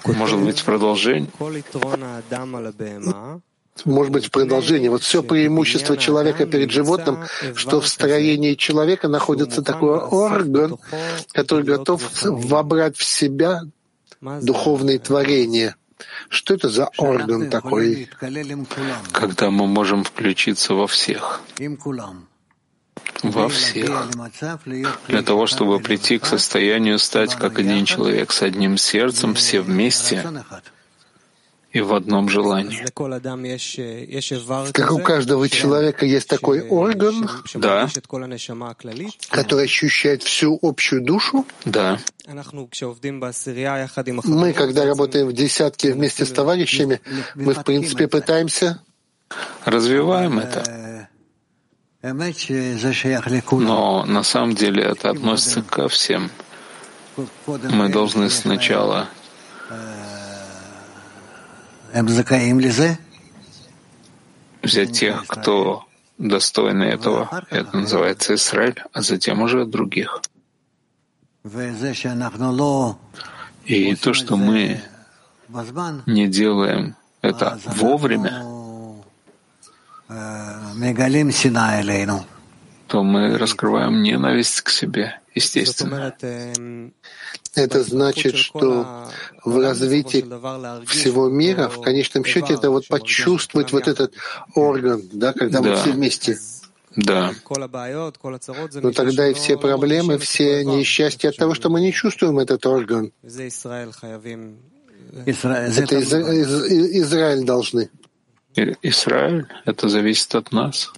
Может 0.06 0.40
быть, 0.40 0.62
продолжение? 0.62 1.28
Может 3.84 4.12
быть, 4.12 4.26
в 4.26 4.30
продолжение. 4.30 4.88
Вот 4.88 5.02
все 5.02 5.22
преимущество 5.22 5.96
человека 5.96 6.46
перед 6.46 6.70
животным, 6.70 7.24
что 7.54 7.80
в 7.80 7.88
строении 7.88 8.54
человека 8.54 9.08
находится 9.08 9.62
такой 9.62 9.98
орган, 9.98 10.78
который 11.32 11.64
готов 11.64 12.02
вобрать 12.22 12.96
в 12.96 13.04
себя 13.04 13.62
духовные 14.20 14.98
творения— 14.98 15.76
что 16.28 16.54
это 16.54 16.68
за 16.68 16.88
орган 16.96 17.50
такой? 17.50 18.08
Когда 19.12 19.50
мы 19.50 19.66
можем 19.66 20.04
включиться 20.04 20.74
во 20.74 20.86
всех. 20.86 21.40
Во 23.22 23.48
всех. 23.48 23.90
Для 25.08 25.22
того, 25.22 25.46
чтобы 25.46 25.80
прийти 25.80 26.18
к 26.18 26.26
состоянию 26.26 26.98
стать 26.98 27.34
как 27.34 27.58
один 27.58 27.84
человек 27.84 28.32
с 28.32 28.42
одним 28.42 28.76
сердцем, 28.76 29.34
все 29.34 29.60
вместе 29.60 30.24
и 31.74 31.80
в 31.80 31.92
одном 31.92 32.28
желании. 32.28 32.86
Как 34.72 34.92
у 34.92 34.98
каждого 35.00 35.48
человека 35.48 36.06
есть 36.06 36.28
такой 36.28 36.62
орган, 36.68 37.28
да. 37.54 37.88
который 39.28 39.64
ощущает 39.64 40.22
всю 40.22 40.58
общую 40.62 41.02
душу. 41.02 41.44
Да. 41.64 41.98
Мы, 44.24 44.52
когда 44.52 44.84
работаем 44.84 45.26
в 45.26 45.32
десятке 45.32 45.92
вместе 45.92 46.24
с 46.24 46.30
товарищами, 46.30 47.00
мы, 47.34 47.54
в 47.54 47.64
принципе, 47.64 48.06
пытаемся 48.06 48.80
развиваем 49.64 50.38
это. 50.38 50.93
Но 53.50 54.04
на 54.04 54.22
самом 54.22 54.54
деле 54.54 54.82
это 54.82 55.08
относится 55.08 55.62
ко 55.62 55.88
всем. 55.88 56.30
Мы 57.46 57.88
должны 57.88 58.28
сначала 58.28 59.08
взять 64.62 64.92
тех, 64.92 65.26
кто 65.26 65.84
достойны 66.18 66.84
этого. 66.84 67.42
Это 67.48 67.74
называется 67.74 68.34
Израиль, 68.34 68.82
а 68.92 69.00
затем 69.00 69.40
уже 69.40 69.64
других. 69.64 70.20
И 73.64 73.94
то, 73.96 74.12
что 74.12 74.36
мы 74.36 74.82
не 76.06 76.28
делаем 76.28 76.96
это 77.22 77.58
вовремя, 77.64 78.53
то 82.86 83.02
мы 83.02 83.36
раскрываем 83.38 84.02
ненависть 84.02 84.60
к 84.60 84.68
себе, 84.68 85.20
естественно. 85.34 86.14
Это 87.54 87.82
значит, 87.84 88.36
что 88.36 89.08
в 89.44 89.58
развитии 89.60 90.24
всего 90.86 91.28
мира, 91.28 91.68
в 91.68 91.80
конечном 91.80 92.24
счете, 92.24 92.54
это 92.54 92.70
вот 92.70 92.88
почувствовать 92.88 93.72
вот 93.72 93.88
этот 93.88 94.14
орган, 94.54 95.02
да, 95.12 95.32
когда 95.32 95.60
да. 95.60 95.70
мы 95.70 95.76
все 95.76 95.92
вместе. 95.92 96.38
Да. 96.96 97.32
Но 98.74 98.92
тогда 98.92 99.28
и 99.28 99.34
все 99.34 99.56
проблемы, 99.56 100.18
все 100.18 100.64
несчастья 100.64 101.30
от 101.30 101.36
того, 101.36 101.54
что 101.54 101.70
мы 101.70 101.80
не 101.80 101.92
чувствуем 101.92 102.38
этот 102.38 102.64
орган. 102.66 103.12
Это 105.26 106.00
Израиль 106.00 107.44
должны. 107.44 107.90
Израиль, 108.56 109.46
это 109.64 109.88
зависит 109.88 110.34
от 110.34 110.52
нас. 110.52 110.92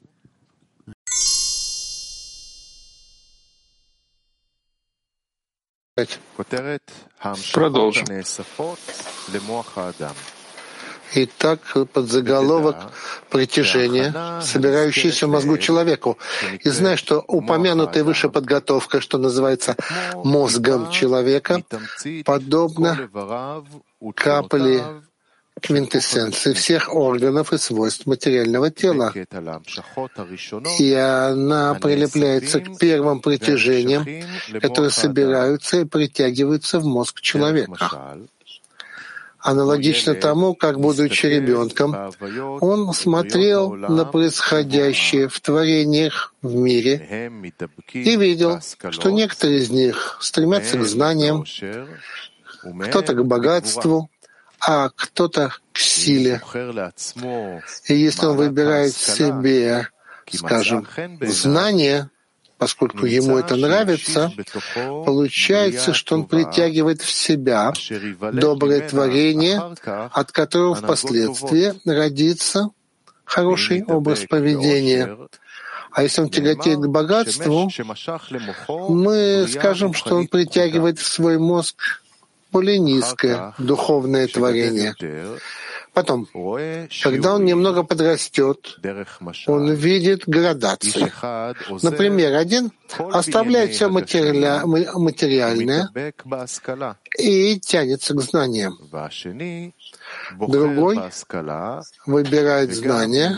Продолжим. 7.54 8.06
Итак, 11.14 11.60
под 11.92 12.10
заголовок 12.10 12.76
«Притяжение, 13.30 14.12
собирающееся 14.42 15.26
в 15.26 15.30
мозгу 15.30 15.56
человеку». 15.56 16.18
И 16.62 16.68
зная, 16.68 16.96
что 16.96 17.20
упомянутая 17.26 18.04
выше 18.04 18.28
подготовка, 18.28 19.00
что 19.00 19.16
называется 19.16 19.76
мозгом 20.14 20.90
человека, 20.90 21.62
подобно 22.24 23.08
капле 24.14 24.84
квинтэссенции 25.60 26.52
всех 26.52 26.94
органов 26.94 27.52
и 27.52 27.58
свойств 27.58 28.06
материального 28.06 28.70
тела. 28.70 29.12
И 30.78 30.92
она 30.92 31.74
прилепляется 31.74 32.60
к 32.60 32.78
первым 32.78 33.20
притяжениям, 33.20 34.04
которые 34.60 34.90
собираются 34.90 35.80
и 35.80 35.84
притягиваются 35.84 36.78
в 36.78 36.86
мозг 36.86 37.20
человека. 37.20 38.18
Аналогично 39.38 40.14
тому, 40.14 40.54
как, 40.56 40.80
будучи 40.80 41.26
ребенком, 41.26 41.94
он 42.60 42.92
смотрел 42.92 43.72
на 43.74 44.04
происходящее 44.04 45.28
в 45.28 45.40
творениях 45.40 46.34
в 46.42 46.56
мире 46.56 47.30
и 47.92 48.16
видел, 48.16 48.60
что 48.90 49.10
некоторые 49.10 49.60
из 49.60 49.70
них 49.70 50.18
стремятся 50.20 50.78
к 50.78 50.84
знаниям, 50.84 51.44
кто-то 52.88 53.14
к 53.14 53.24
богатству, 53.24 54.10
а 54.60 54.90
кто-то 54.90 55.52
к 55.72 55.78
силе. 55.78 56.42
И 57.86 57.94
если 57.94 58.26
он 58.26 58.36
выбирает 58.36 58.94
себе, 58.94 59.88
скажем, 60.32 60.86
знание, 61.20 62.10
поскольку 62.58 63.06
ему 63.06 63.36
это 63.38 63.56
нравится, 63.56 64.32
получается, 65.04 65.92
что 65.92 66.14
он 66.16 66.26
притягивает 66.26 67.02
в 67.02 67.10
себя 67.10 67.72
доброе 68.32 68.88
творение, 68.88 69.60
от 69.84 70.32
которого 70.32 70.74
впоследствии 70.74 71.74
родится 71.88 72.70
хороший 73.24 73.84
образ 73.84 74.24
поведения. 74.28 75.16
А 75.92 76.02
если 76.02 76.20
он 76.22 76.28
тяготеет 76.28 76.78
к 76.78 76.86
богатству, 76.88 77.70
мы 78.88 79.46
скажем, 79.48 79.94
что 79.94 80.16
он 80.16 80.28
притягивает 80.28 80.98
в 80.98 81.06
свой 81.06 81.38
мозг 81.38 82.02
более 82.56 82.78
низкое 82.78 83.52
духовное 83.58 84.28
творение. 84.28 84.94
Потом, 85.92 86.26
когда 87.02 87.34
он 87.34 87.44
немного 87.44 87.82
подрастет, 87.82 88.78
он 89.46 89.72
видит 89.72 90.22
градации. 90.26 91.12
Например, 91.82 92.34
один 92.34 92.72
оставляет 92.98 93.72
все 93.72 93.88
материальное 93.88 95.88
и 97.18 97.60
тянется 97.60 98.14
к 98.14 98.20
знаниям. 98.22 98.78
Другой 100.38 100.98
выбирает 102.06 102.74
знания, 102.74 103.36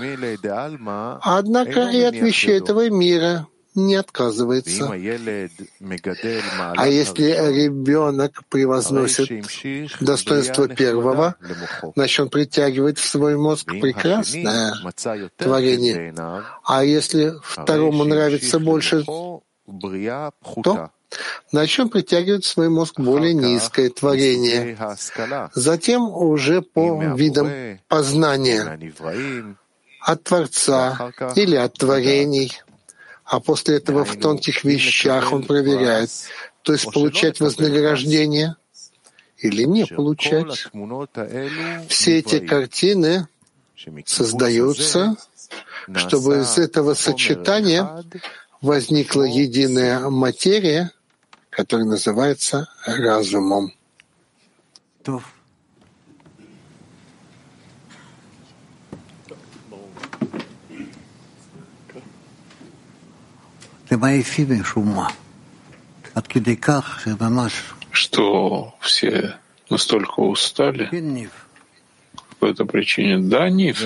однако 1.22 1.80
и 1.90 2.02
от 2.02 2.14
вещей 2.14 2.58
этого 2.58 2.88
мира— 2.88 3.48
не 3.86 3.94
отказывается. 3.96 4.90
А 4.90 6.88
если 6.88 7.24
ребенок 7.24 8.42
превозносит 8.48 9.30
достоинство 10.00 10.68
первого, 10.68 11.36
значит, 11.94 12.20
он 12.20 12.28
притягивает 12.28 12.98
в 12.98 13.04
свой 13.04 13.36
мозг 13.36 13.66
прекрасное 13.66 14.74
творение. 15.36 16.14
А 16.64 16.84
если 16.84 17.34
второму 17.42 18.04
нравится 18.04 18.58
больше 18.58 19.04
то, 19.04 20.90
начнем 21.52 21.88
притягивать 21.88 22.44
в 22.44 22.48
свой 22.48 22.68
мозг 22.68 23.00
более 23.00 23.34
низкое 23.34 23.90
творение. 23.90 24.76
Затем 25.54 26.02
уже 26.10 26.62
по 26.62 27.02
видам 27.14 27.78
познания 27.88 28.78
от 30.00 30.22
Творца 30.24 31.12
или 31.34 31.56
от 31.56 31.74
творений. 31.74 32.52
А 33.30 33.40
после 33.40 33.76
этого 33.76 34.06
в 34.06 34.18
тонких 34.18 34.64
вещах 34.64 35.32
он 35.32 35.44
проверяет, 35.44 36.10
то 36.62 36.72
есть 36.72 36.90
получать 36.90 37.40
вознаграждение 37.40 38.56
или 39.36 39.64
не 39.64 39.84
получать. 39.84 40.66
Все 41.88 42.18
эти 42.18 42.38
картины 42.38 43.28
создаются, 44.06 45.16
чтобы 45.94 46.38
из 46.38 46.56
этого 46.56 46.94
сочетания 46.94 48.02
возникла 48.62 49.24
единая 49.24 50.08
материя, 50.08 50.90
которая 51.50 51.86
называется 51.86 52.66
разумом. 52.86 53.74
Что 67.90 68.74
все 68.80 69.36
настолько 69.70 70.20
устали? 70.20 70.88
по 72.38 72.46
этой 72.46 72.66
причине. 72.66 73.18
Да, 73.18 73.48
Ниф. 73.48 73.80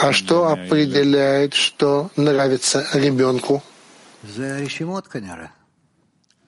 А 0.00 0.12
что 0.12 0.48
определяет, 0.48 1.54
что 1.54 2.10
нравится 2.16 2.86
ребенку? 2.94 3.62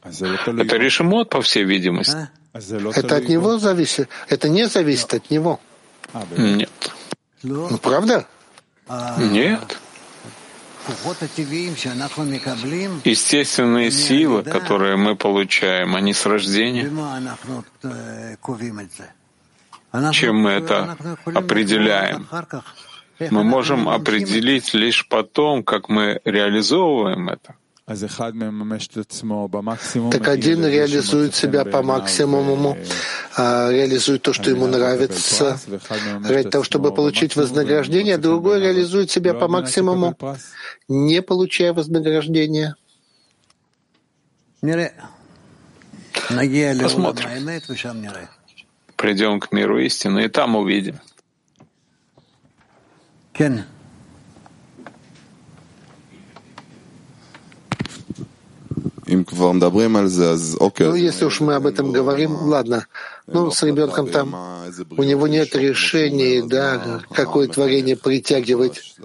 Это 0.02 0.76
решимот, 0.76 1.28
по 1.28 1.42
всей 1.42 1.64
видимости. 1.64 2.28
Это 3.00 3.16
от 3.16 3.28
него 3.28 3.58
зависит? 3.58 4.08
Это 4.28 4.48
не 4.48 4.66
зависит 4.66 5.12
от 5.12 5.30
него? 5.30 5.60
Нет. 6.36 6.70
Ну, 7.42 7.78
правда? 7.78 8.26
Нет. 9.18 9.78
Естественные 13.04 13.90
силы, 13.90 14.42
которые 14.42 14.96
мы 14.96 15.16
получаем, 15.16 15.94
они 15.94 16.12
с 16.12 16.26
рождения. 16.26 16.90
Чем 20.12 20.36
мы 20.36 20.50
это 20.50 20.96
определяем? 21.34 22.26
Мы 23.30 23.42
можем 23.42 23.88
определить 23.88 24.74
лишь 24.74 25.06
потом, 25.08 25.62
как 25.62 25.88
мы 25.88 26.20
реализовываем 26.24 27.28
это. 27.28 27.54
Так 30.10 30.28
один 30.28 30.66
реализует 30.66 31.34
себя 31.34 31.64
по 31.64 31.82
максимуму, 31.82 32.76
а 33.34 33.70
реализует 33.70 34.22
то, 34.22 34.32
что 34.34 34.50
ему 34.50 34.66
нравится, 34.66 35.58
ради 36.28 36.50
того, 36.50 36.64
чтобы 36.64 36.94
получить 36.94 37.34
вознаграждение, 37.34 38.16
а 38.16 38.18
другой 38.18 38.60
реализует 38.60 39.10
себя 39.10 39.32
по 39.32 39.48
максимуму, 39.48 40.14
не 40.88 41.22
получая 41.22 41.72
вознаграждения. 41.72 42.76
Посмотрим. 46.82 47.28
Придем 48.96 49.40
к 49.40 49.52
миру 49.52 49.78
истины, 49.78 50.24
и 50.24 50.28
там 50.28 50.56
увидим. 50.56 51.00
Кен. 53.32 53.64
Ну, 60.90 60.94
если 60.94 61.24
уж 61.24 61.40
мы 61.40 61.54
об 61.54 61.66
этом 61.66 61.92
говорим, 61.92 62.32
ладно. 62.32 62.86
Ну, 63.26 63.50
с 63.50 63.62
ребенком 63.62 64.08
там 64.08 64.34
у 64.96 65.02
него 65.02 65.26
нет 65.26 65.54
решений, 65.56 66.42
да, 66.46 67.00
какое 67.12 67.48
творение 67.48 67.96
притягивать, 67.96 68.96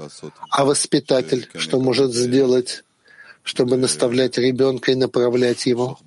а 0.50 0.66
воспитатель 0.66 1.50
что 1.56 1.80
может 1.80 2.14
сделать? 2.14 2.84
чтобы 3.44 3.76
наставлять 3.76 4.38
ребенка 4.38 4.94
и 4.94 4.96
направлять 4.96 5.66
его, 5.66 6.00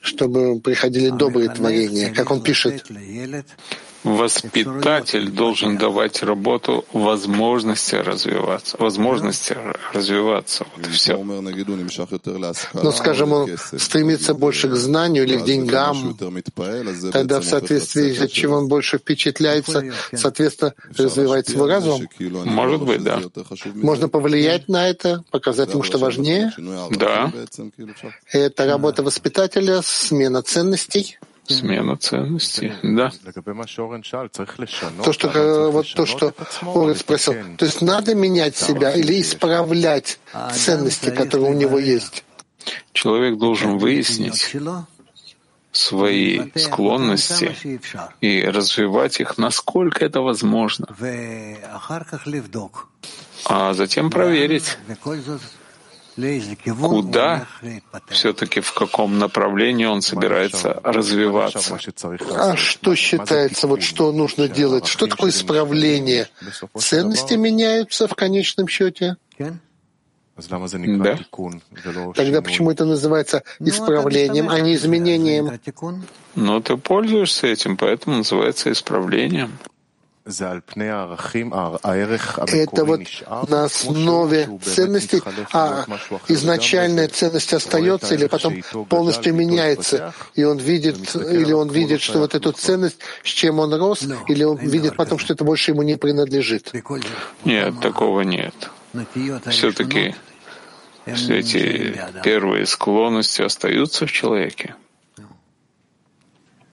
чтобы 0.00 0.60
приходили 0.60 1.10
добрые 1.10 1.48
творения, 1.50 2.14
как 2.14 2.30
он 2.30 2.42
пишет. 2.42 2.86
Воспитатель 4.02 5.30
должен 5.30 5.76
давать 5.76 6.22
работу 6.22 6.86
возможности 6.92 7.96
развиваться, 7.96 8.76
возможности 8.78 9.56
развиваться. 9.92 10.64
Вот 10.76 10.86
и 10.86 10.90
все. 10.90 11.16
Ну, 12.82 12.92
скажем, 12.92 13.32
он 13.32 13.50
стремится 13.76 14.32
больше 14.34 14.68
к 14.68 14.74
знанию 14.74 15.24
или 15.24 15.36
к 15.36 15.44
деньгам, 15.44 16.16
тогда 17.12 17.40
в 17.40 17.44
соответствии 17.44 18.12
с 18.12 18.30
чем 18.30 18.52
он 18.52 18.68
больше 18.68 18.98
впечатляется, 18.98 19.92
соответственно, 20.14 20.74
развивает 20.96 21.48
свой 21.48 21.68
разум. 21.68 22.06
Может 22.18 22.82
быть, 22.82 23.02
да. 23.02 23.20
Можно 23.74 24.08
повлиять 24.08 24.68
на 24.68 24.88
это, 24.88 25.22
показать 25.30 25.72
ему, 25.72 25.82
что 25.82 25.98
важнее. 25.98 26.52
Да. 26.90 27.32
Это 28.32 28.66
работа 28.66 29.02
воспитателя, 29.02 29.82
смена 29.82 30.42
ценностей 30.42 31.18
смена 31.46 31.96
ценностей, 31.96 32.72
да. 32.82 33.10
То, 35.04 35.12
что, 35.12 35.70
вот 35.70 35.86
то, 35.94 36.06
что 36.06 36.34
он 36.64 36.94
спросил, 36.94 37.34
то 37.56 37.64
есть 37.64 37.82
надо 37.82 38.14
менять 38.14 38.56
себя 38.56 38.92
или 38.92 39.20
исправлять 39.20 40.18
ценности, 40.52 41.10
которые 41.10 41.50
у 41.50 41.54
него 41.54 41.78
есть? 41.78 42.24
Человек 42.92 43.38
должен 43.38 43.78
выяснить 43.78 44.54
свои 45.72 46.50
склонности 46.56 47.56
и 48.20 48.42
развивать 48.42 49.20
их, 49.20 49.38
насколько 49.38 50.04
это 50.04 50.20
возможно. 50.20 50.86
А 53.46 53.72
затем 53.74 54.10
проверить, 54.10 54.76
куда 56.66 57.46
все-таки 58.08 58.60
в 58.60 58.72
каком 58.72 59.18
направлении 59.18 59.86
он 59.86 60.02
собирается 60.02 60.80
развиваться. 60.82 61.78
А 62.34 62.56
что 62.56 62.94
считается, 62.94 63.66
вот 63.66 63.82
что 63.82 64.12
нужно 64.12 64.48
делать? 64.48 64.86
Что 64.86 65.06
такое 65.06 65.30
исправление? 65.30 66.28
Ценности 66.76 67.34
меняются 67.34 68.08
в 68.08 68.14
конечном 68.14 68.68
счете? 68.68 69.16
Да. 69.38 71.18
Тогда 72.14 72.42
почему 72.42 72.70
это 72.70 72.84
называется 72.84 73.42
исправлением, 73.58 74.48
а 74.48 74.60
не 74.60 74.74
изменением? 74.74 75.60
Ну, 76.34 76.60
ты 76.60 76.76
пользуешься 76.76 77.48
этим, 77.48 77.76
поэтому 77.76 78.18
называется 78.18 78.72
исправлением. 78.72 79.58
Это 82.52 82.84
вот 82.84 83.00
на 83.48 83.64
основе 83.64 84.58
ценностей, 84.62 85.22
а 85.52 85.84
изначальная 86.28 87.08
ценность 87.08 87.52
остается 87.52 88.14
или 88.14 88.26
потом 88.26 88.62
полностью 88.88 89.34
меняется, 89.34 90.14
и 90.34 90.44
он 90.44 90.58
видит, 90.58 91.14
или 91.14 91.52
он 91.52 91.70
видит, 91.70 92.00
что 92.00 92.18
вот 92.20 92.34
эту 92.34 92.52
ценность, 92.52 92.98
с 93.22 93.28
чем 93.28 93.58
он 93.58 93.74
рос, 93.74 94.06
или 94.28 94.44
он 94.44 94.56
видит 94.56 94.96
потом, 94.96 95.18
что 95.18 95.34
это 95.34 95.44
больше 95.44 95.72
ему 95.72 95.82
не 95.82 95.96
принадлежит. 95.96 96.72
Нет, 97.44 97.80
такого 97.80 98.22
нет. 98.22 98.54
Все-таки 99.46 100.14
все 101.14 101.38
эти 101.38 102.00
первые 102.22 102.66
склонности 102.66 103.42
остаются 103.42 104.06
в 104.06 104.12
человеке. 104.12 104.74